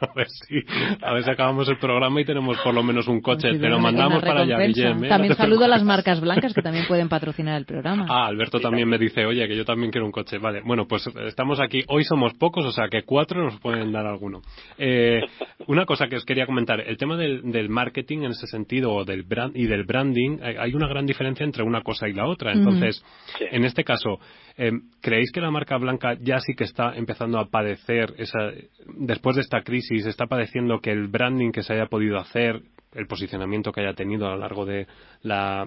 [0.00, 0.56] a, ver si,
[1.02, 3.58] a ver si acabamos el programa y tenemos por lo menos un coche.
[3.58, 5.04] Te lo mandamos para allá, Guillem.
[5.04, 5.08] ¿eh?
[5.08, 8.06] También saludo a las marcas blancas que también pueden patrocinar el programa.
[8.08, 10.38] Ah, Alberto también me dice, oye, que yo también quiero un coche.
[10.38, 11.84] Vale, bueno, pues estamos aquí.
[11.88, 14.42] Hoy somos pocos, o sea que cuatro nos pueden dar alguno.
[14.76, 15.20] Eh,
[15.66, 19.22] una cosa que os quería comentar, el tema del, del marketing en ese sentido del
[19.22, 22.52] brand, y del branding, hay una gran diferencia entre una cosa y la otra.
[22.52, 23.02] Entonces,
[23.40, 24.18] en este caso,
[24.56, 24.70] eh,
[25.00, 28.52] ¿Creéis que la marca blanca ya sí que está empezando a padecer, esa,
[28.96, 32.62] después de esta crisis, está padeciendo que el branding que se haya podido hacer,
[32.92, 34.86] el posicionamiento que haya tenido a lo largo de
[35.22, 35.66] la,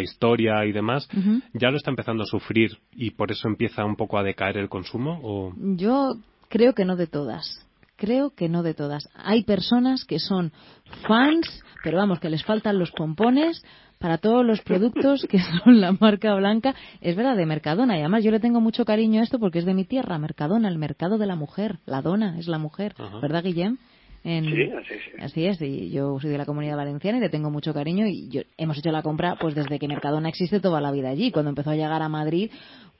[0.00, 1.08] historia y demás,
[1.52, 4.68] ya lo está empezando a sufrir y por eso empieza un poco a decaer el
[4.68, 5.20] consumo?
[5.22, 5.52] ¿o?
[5.56, 6.16] Yo
[6.48, 7.62] creo que no de todas.
[7.94, 9.08] Creo que no de todas.
[9.14, 10.52] Hay personas que son
[11.06, 13.64] fans, pero vamos, que les faltan los pompones
[13.98, 16.74] para todos los productos que son la marca blanca.
[17.00, 17.96] Es verdad, de Mercadona.
[17.96, 20.68] Y además yo le tengo mucho cariño a esto porque es de mi tierra, Mercadona,
[20.68, 21.78] el mercado de la mujer.
[21.86, 22.94] La dona es la mujer.
[23.20, 23.78] ¿Verdad, Guillem?
[24.26, 24.70] sí,
[25.20, 28.28] así, es, y yo soy de la comunidad valenciana y le tengo mucho cariño y
[28.28, 31.30] yo, hemos hecho la compra pues desde que Mercadona existe toda la vida allí.
[31.30, 32.50] Cuando empezó a llegar a Madrid,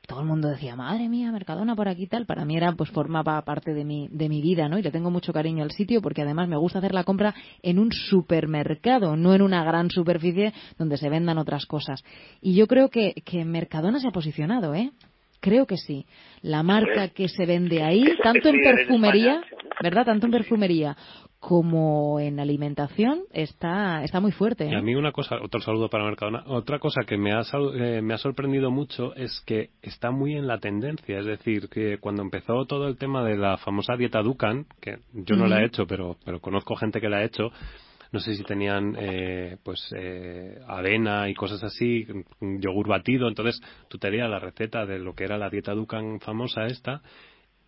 [0.07, 2.27] todo el mundo decía, madre mía, Mercadona por aquí tal.
[2.27, 4.79] Para mí era, pues formaba parte de mi, de mi vida, ¿no?
[4.79, 7.79] Y le tengo mucho cariño al sitio porque además me gusta hacer la compra en
[7.79, 12.03] un supermercado, no en una gran superficie donde se vendan otras cosas.
[12.41, 14.93] Y yo creo que, que Mercadona se ha posicionado, ¿eh?
[15.41, 16.07] Creo que sí.
[16.43, 19.43] La marca que se vende ahí, tanto en perfumería,
[19.83, 20.07] ¿verdad?
[20.07, 20.97] Tanto en perfumería
[21.39, 24.67] como en alimentación está está muy fuerte.
[24.67, 24.83] Y a ¿eh?
[24.83, 27.43] mí una cosa, otro saludo para Mercadona, otra cosa que me ha,
[27.75, 31.99] eh, me ha sorprendido mucho es que está muy en la tendencia, es decir, que
[31.99, 35.67] cuando empezó todo el tema de la famosa dieta Dukan, que yo no la he
[35.67, 37.53] hecho, pero, pero conozco gente que la ha hecho,
[38.17, 42.07] no sé si tenían eh, pues eh, avena y cosas así,
[42.41, 46.65] yogur batido, entonces tú te la receta de lo que era la dieta Dukan famosa
[46.65, 47.03] esta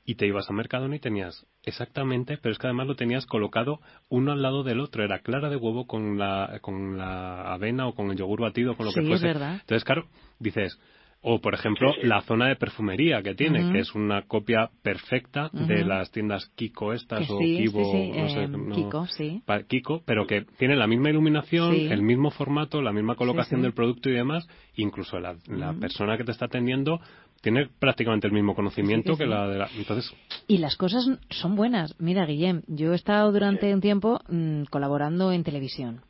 [0.06, 3.80] y te ibas a Mercadona y tenías exactamente, pero es que además lo tenías colocado
[4.08, 7.94] uno al lado del otro, era clara de huevo con la con la avena o
[7.94, 9.28] con el yogur batido, con lo que fuese.
[9.28, 10.06] Entonces, claro,
[10.38, 10.80] dices,
[11.20, 15.84] o, por ejemplo, la zona de perfumería que tiene, que es una copia perfecta de
[15.84, 19.42] las tiendas Kiko estas o Kibo, no sé, em, Kiko, sí.
[19.66, 24.08] Kiko, pero que tiene la misma iluminación, el mismo formato, la misma colocación del producto
[24.08, 24.46] y demás.
[24.76, 25.34] Incluso la,
[25.80, 27.00] persona que te está atendiendo
[27.40, 29.68] tiene prácticamente el mismo conocimiento que la de la.
[29.76, 30.12] Entonces...
[30.46, 31.96] Y las cosas son buenas.
[31.98, 36.02] Mira, Guillem, yo he estado durante un tiempo mm, colaborando en televisión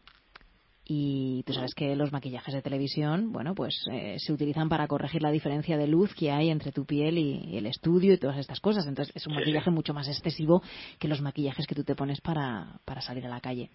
[0.91, 5.22] y tú sabes que los maquillajes de televisión, bueno, pues eh, se utilizan para corregir
[5.22, 8.59] la diferencia de luz que hay entre tu piel y, el estudio y todas estas
[8.59, 8.86] cosas.
[8.86, 10.62] Entonces es un maquillaje mucho más excesivo
[10.99, 13.68] que los maquillajes que tú te pones para, para salir a la calle.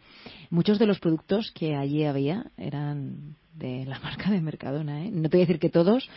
[0.50, 5.12] Muchos de los productos que allí había eran de la marca de Mercadona, ¿eh?
[5.12, 6.10] No te voy a decir que todos,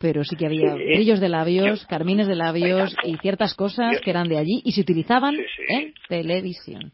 [0.00, 4.28] pero sí que había brillos de labios, carmines de labios y ciertas cosas que eran
[4.28, 5.34] de allí y se utilizaban
[5.68, 6.92] en televisión.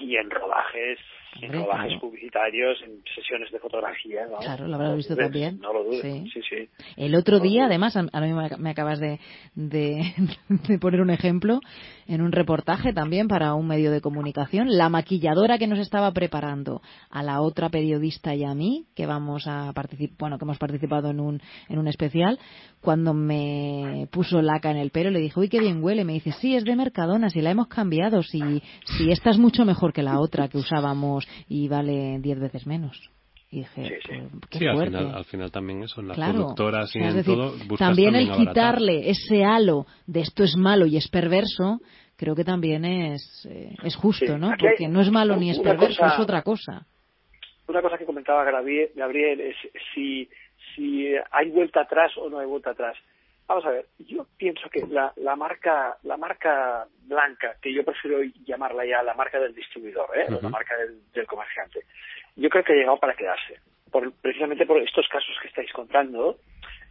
[0.00, 0.98] y en rodajes
[1.40, 4.26] en rodajes publicitarios, en sesiones de fotografía.
[4.40, 5.58] Claro, lo habrás visto también.
[5.60, 6.02] No lo dudes.
[6.02, 6.42] Sí.
[6.48, 9.18] sí, El otro día, además, a mí me acabas de,
[9.54, 11.60] de, poner un ejemplo
[12.06, 14.76] en un reportaje también para un medio de comunicación.
[14.76, 19.46] La maquilladora que nos estaba preparando a la otra periodista y a mí, que vamos
[19.46, 22.38] a participar, bueno, que hemos participado en un, en un especial,
[22.80, 26.04] cuando me puso laca en el pelo, le dije, uy, qué bien huele.
[26.04, 29.64] Me dice, sí, es de Mercadona, si la hemos cambiado, si, si esta es mucho
[29.64, 33.10] mejor que la otra que usábamos y vale diez veces menos.
[33.50, 34.00] Y dije,
[34.50, 38.32] sí, Al, final, al final también eso, en las productoras y en todo, También el
[38.32, 41.80] quitarle ese halo de esto es malo y es perverso,
[42.16, 44.54] creo que también es, eh, es justo, ¿no?
[44.58, 46.86] Porque no es malo ni es perverso, es otra cosa.
[47.68, 49.56] Una cosa que comentaba Gabriel es
[49.94, 50.28] si,
[50.74, 52.96] si hay vuelta atrás o no hay vuelta atrás.
[53.46, 58.22] Vamos a ver, yo pienso que la, la marca la marca blanca, que yo prefiero
[58.46, 60.26] llamarla ya la marca del distribuidor, ¿eh?
[60.28, 61.80] la marca del, comerciante,
[62.36, 63.60] yo creo que ha llegado para quedarse.
[63.90, 66.38] Por, precisamente por estos casos que estáis contando,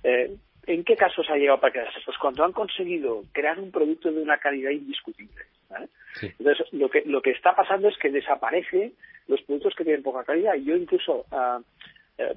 [0.03, 0.35] eh,
[0.67, 1.99] ¿En qué casos ha llegado para quedarse?
[2.05, 5.45] Pues cuando han conseguido crear un producto de una calidad indiscutible.
[6.21, 8.93] Entonces, lo que, lo que está pasando es que desaparecen
[9.27, 10.53] los productos que tienen poca calidad.
[10.55, 11.25] Y yo incluso,
[12.17, 12.35] eh,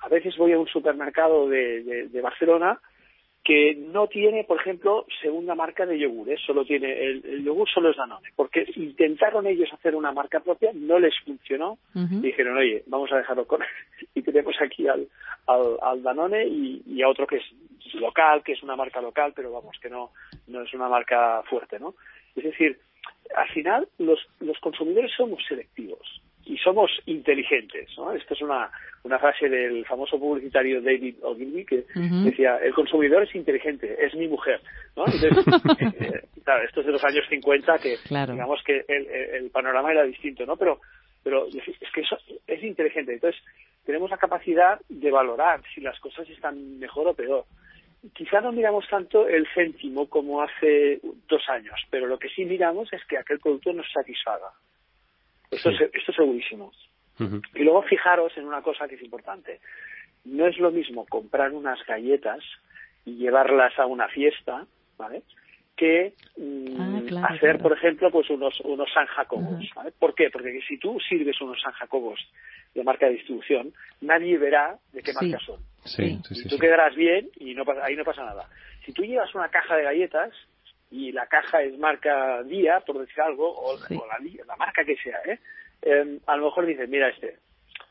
[0.00, 2.80] a veces voy a un supermercado de, de Barcelona
[3.46, 7.96] que no tiene, por ejemplo, segunda marca de yogures, solo tiene el, yogur solo es
[7.96, 13.12] Danone, porque intentaron ellos hacer una marca propia, no les funcionó, y dijeron, oye, vamos
[13.12, 13.60] a dejarlo con
[14.16, 15.06] y tenemos aquí al,
[15.46, 19.78] al, Danone y, a otro que es local, que es una marca local, pero vamos,
[19.80, 20.10] que no,
[20.48, 21.94] no es una marca fuerte, ¿no?
[22.34, 22.80] Es decir,
[23.36, 27.90] al final los, los consumidores somos selectivos y somos inteligentes.
[27.98, 28.12] ¿no?
[28.12, 28.70] Esta es una,
[29.02, 31.84] una frase del famoso publicitario David Ogilvy que
[32.24, 34.60] decía, el consumidor es inteligente, es mi mujer.
[34.96, 35.04] ¿no?
[35.06, 35.32] Entonces,
[36.00, 39.06] eh, claro, esto es de los años 50 que digamos que el,
[39.44, 40.56] el, panorama era distinto, ¿no?
[40.56, 40.80] Pero,
[41.22, 42.16] pero es que eso
[42.46, 43.12] es inteligente.
[43.12, 43.42] Entonces,
[43.84, 47.44] tenemos la capacidad de valorar si las cosas están mejor o peor.
[48.14, 52.92] Quizá no miramos tanto el céntimo como hace dos años, pero lo que sí miramos
[52.92, 54.52] es que aquel producto nos satisfaga.
[55.50, 56.72] Esto, es, esto es segurísimo.
[57.54, 59.60] Y luego fijaros en una cosa que es importante.
[60.24, 62.44] No es lo mismo comprar unas galletas
[63.04, 64.66] y llevarlas a una fiesta,
[64.98, 65.22] ¿vale?
[65.76, 69.70] que mm, ah, hacer, por ejemplo, pues unos unos San Jacobos.
[69.74, 69.92] ¿vale?
[69.98, 70.30] ¿Por qué?
[70.30, 72.18] Porque si tú sirves unos San Jacobos
[72.74, 75.60] de marca de distribución, nadie verá de qué marca son.
[75.84, 78.48] Sí, y tú quedarás bien y no ahí no pasa nada.
[78.84, 80.32] Si tú llevas una caja de galletas
[80.90, 85.38] y la caja es marca Día, por decir algo, o, la, marca que sea, ¿eh?
[85.82, 87.36] Em, a lo mejor dices, mira este,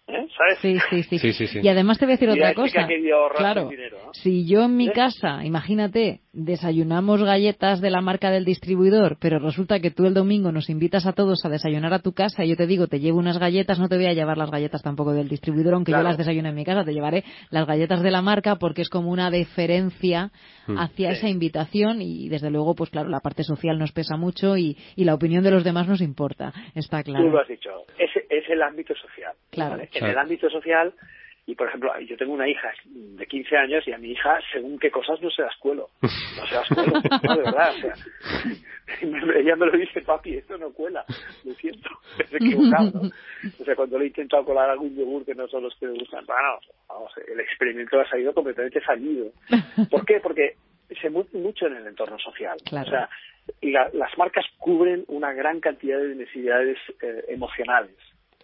[0.07, 0.27] ¿Eh?
[0.37, 0.59] ¿Sabes?
[0.59, 1.59] Sí sí sí.
[1.63, 2.87] Y además te voy a decir otra cosa.
[3.35, 3.69] Claro,
[4.13, 4.91] si yo en mi ¿Eh?
[4.93, 10.51] casa, imagínate, desayunamos galletas de la marca del distribuidor, pero resulta que tú el domingo
[10.51, 13.19] nos invitas a todos a desayunar a tu casa y yo te digo, te llevo
[13.19, 16.17] unas galletas, no te voy a llevar las galletas tampoco del distribuidor, aunque yo las
[16.17, 19.31] desayune en mi casa, te llevaré las galletas de la marca porque es como una
[19.31, 20.31] deferencia
[20.67, 20.77] hmm.
[20.77, 24.77] hacia esa invitación y desde luego, pues claro, la parte social nos pesa mucho y,
[24.97, 27.23] la opinión de los demás nos importa, está claro.
[27.23, 27.69] Tú lo has dicho,
[27.99, 29.33] es, es el ámbito social.
[29.51, 30.93] Claro en el ámbito social
[31.47, 34.79] y por ejemplo yo tengo una hija de 15 años y a mi hija según
[34.79, 37.93] qué cosas no se las cuelo no se las cuelo no, de verdad o sea
[39.39, 41.05] ella me lo dice papi esto no cuela
[41.43, 41.89] lo siento
[42.19, 43.09] es equivocado ¿no?
[43.59, 45.93] o sea cuando le he intentado colar algún yogur que no son los que me
[45.93, 49.31] gustan bueno vamos el experimento ha salido completamente salido
[49.89, 50.19] ¿por qué?
[50.21, 50.55] porque
[51.01, 52.87] se mueve mucho en el entorno social claro.
[52.87, 53.09] o sea
[53.93, 57.95] las marcas cubren una gran cantidad de necesidades eh, emocionales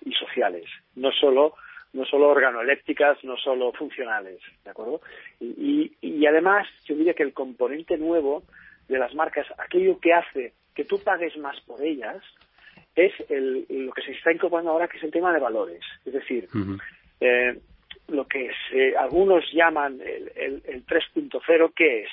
[0.04, 1.54] y sociales, no solo
[1.94, 5.02] no solo organolépticas, no solo funcionales, ¿de acuerdo?
[5.40, 8.44] Y, y, además, yo diría que el componente nuevo
[8.88, 12.24] de las marcas, aquello que hace que tú pagues más por ellas,
[12.96, 15.82] es el, lo que se está incorporando ahora, que es el tema de valores.
[16.06, 16.48] Es decir,
[17.20, 17.60] eh,
[18.08, 18.52] lo que
[18.98, 22.10] algunos llaman el, el, el 3.0, que es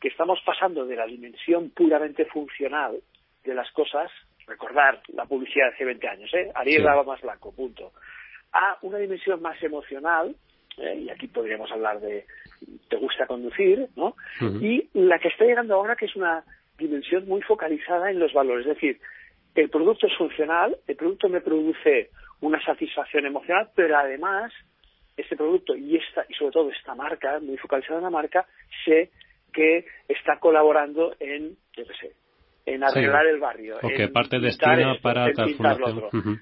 [0.00, 2.98] que estamos pasando de la dimensión puramente funcional
[3.44, 4.10] de las cosas
[4.48, 6.50] recordar la publicidad de hace 20 años, ¿eh?
[6.54, 7.92] Ariel daba más blanco, punto.
[8.60, 10.34] A una dimensión más emocional,
[10.78, 11.02] ¿eh?
[11.04, 12.26] y aquí podríamos hablar de
[12.88, 14.16] te gusta conducir, ¿no?
[14.60, 16.42] Y la que está llegando ahora que es una
[16.76, 19.00] dimensión muy focalizada en los valores, es decir,
[19.54, 24.52] el producto es funcional, el producto me produce una satisfacción emocional, pero además
[25.16, 28.46] este producto y esta y sobre todo esta marca, muy focalizada en la marca,
[28.84, 29.10] sé
[29.52, 32.12] que está colaborando en, yo qué sé,
[32.66, 33.78] en arreglar el barrio.
[33.82, 36.40] O que parte destina para transformación.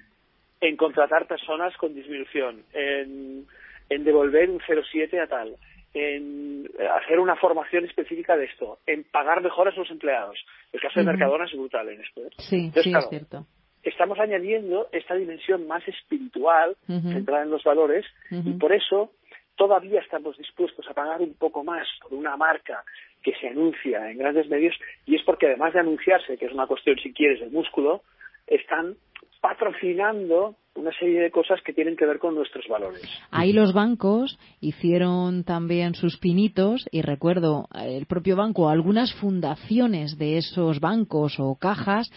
[0.61, 3.47] En contratar personas con disminución, en,
[3.91, 5.57] en devolver un 07 a tal,
[5.93, 6.69] en
[7.03, 10.39] hacer una formación específica de esto, en pagar mejor a sus empleados.
[10.73, 12.21] El caso de Mercadona es brutal en esto.
[12.23, 12.31] ¿eh?
[12.39, 13.47] Sí, sí, es cierto.
[13.83, 19.13] Estamos añadiendo esta dimensión más espiritual, centrada en los valores, y por eso
[19.57, 22.85] todavía estamos dispuestos a pagar un poco más por una marca
[23.23, 24.75] que se anuncia en grandes medios
[25.07, 28.03] y es porque además de anunciarse, que es una cuestión si quieres del músculo,
[28.47, 28.97] están
[29.47, 33.01] patrocinando una serie de cosas que tienen que ver con nuestros valores.
[33.31, 40.39] Ahí los bancos hicieron también sus pinitos y recuerdo el propio banco, algunas fundaciones de
[40.39, 42.11] esos bancos o cajas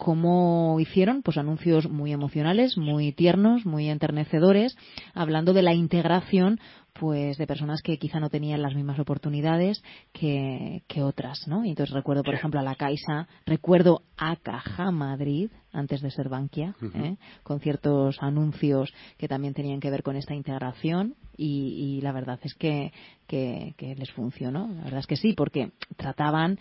[0.00, 4.74] cómo hicieron pues anuncios muy emocionales, muy tiernos, muy enternecedores,
[5.12, 6.58] hablando de la integración
[6.94, 9.82] pues de personas que quizá no tenían las mismas oportunidades
[10.14, 11.66] que, que otras, ¿no?
[11.66, 16.30] Y entonces recuerdo, por ejemplo, a la Caixa, recuerdo a Caja Madrid, antes de ser
[16.30, 17.16] Bankia, ¿eh?
[17.42, 22.40] con ciertos anuncios que también tenían que ver con esta integración y, y la verdad
[22.42, 22.90] es que,
[23.26, 24.66] que, que les funcionó.
[24.68, 26.58] La verdad es que sí, porque trataban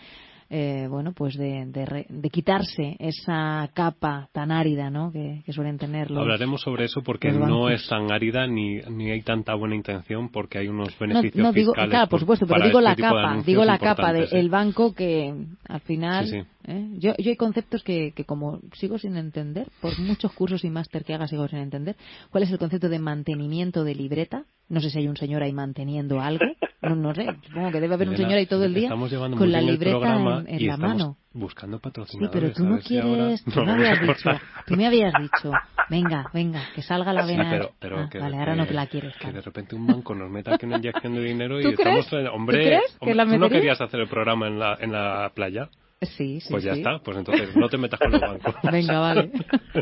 [0.52, 1.66] eh, bueno, pues de,
[2.10, 5.12] de, quitarse esa capa tan árida, ¿no?
[5.12, 9.22] Que, suelen tener los, Hablaremos sobre eso porque no es tan árida ni, ni hay
[9.22, 12.92] tanta buena intención porque hay unos beneficios no, digo, Claro, por supuesto, pero digo la
[12.92, 15.34] este capa, digo la capa del banco que
[15.68, 16.48] al final.
[16.66, 16.88] ¿eh?
[16.98, 21.04] Yo, yo hay conceptos que, que como sigo sin entender, por muchos cursos y máster
[21.04, 21.96] que haga sigo sin entender,
[22.32, 24.46] ¿cuál es el concepto de mantenimiento de libreta?
[24.70, 26.46] No sé si hay un señor ahí manteniendo algo.
[26.82, 29.60] No, no sé, supongo que debe haber un señor ahí todo el día con la
[29.60, 31.18] libreta en, la mano.
[31.34, 32.32] Buscando patrocinadores.
[32.32, 33.44] Sí, pero tú no quieres.
[33.44, 34.30] Tú, me habías dicho,
[34.66, 35.52] tú me habías dicho,
[35.90, 37.50] venga, venga, que salga la vena.
[37.52, 39.14] pero, pero ah, que, vale, ahora no te la quieres.
[39.18, 42.08] Que de repente un banco nos meta aquí una inyección de dinero y estamos.
[42.34, 45.70] Hombre, ¿tú, no querías hacer el programa en la, en la playa?
[46.02, 48.56] Sí, sí, Pues ya está, pues entonces no te metas con los bancos.
[48.72, 49.32] Venga, vale.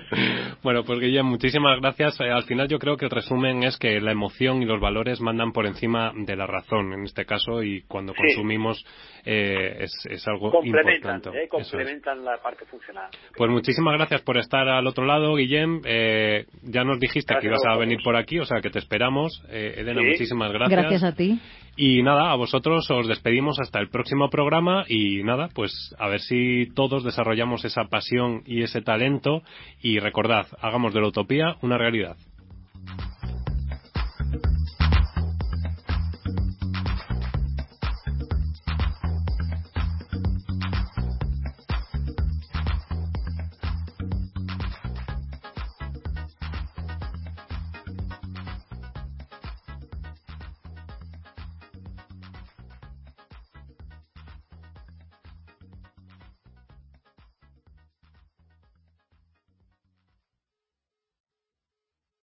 [0.64, 2.20] bueno, pues Guillem, muchísimas gracias.
[2.20, 5.22] Eh, al final yo creo que el resumen es que la emoción y los valores
[5.22, 8.84] mandan por encima de la razón en este caso y cuando consumimos
[9.30, 11.44] eh, es, es, algo complementan, importante.
[11.44, 13.10] Eh, complementan la parte funcional.
[13.36, 15.82] Pues muchísimas gracias por estar al otro lado, Guillem.
[15.84, 19.44] Eh, ya nos dijiste que ibas a venir por aquí, o sea que te esperamos.
[19.50, 20.80] Eh, Elena, muchísimas gracias.
[20.80, 21.42] Gracias a ti.
[21.76, 26.22] Y nada, a vosotros os despedimos hasta el próximo programa y nada, pues a ver
[26.22, 29.42] si todos desarrollamos esa pasión y ese talento
[29.82, 32.16] y recordad, hagamos de la utopía una realidad.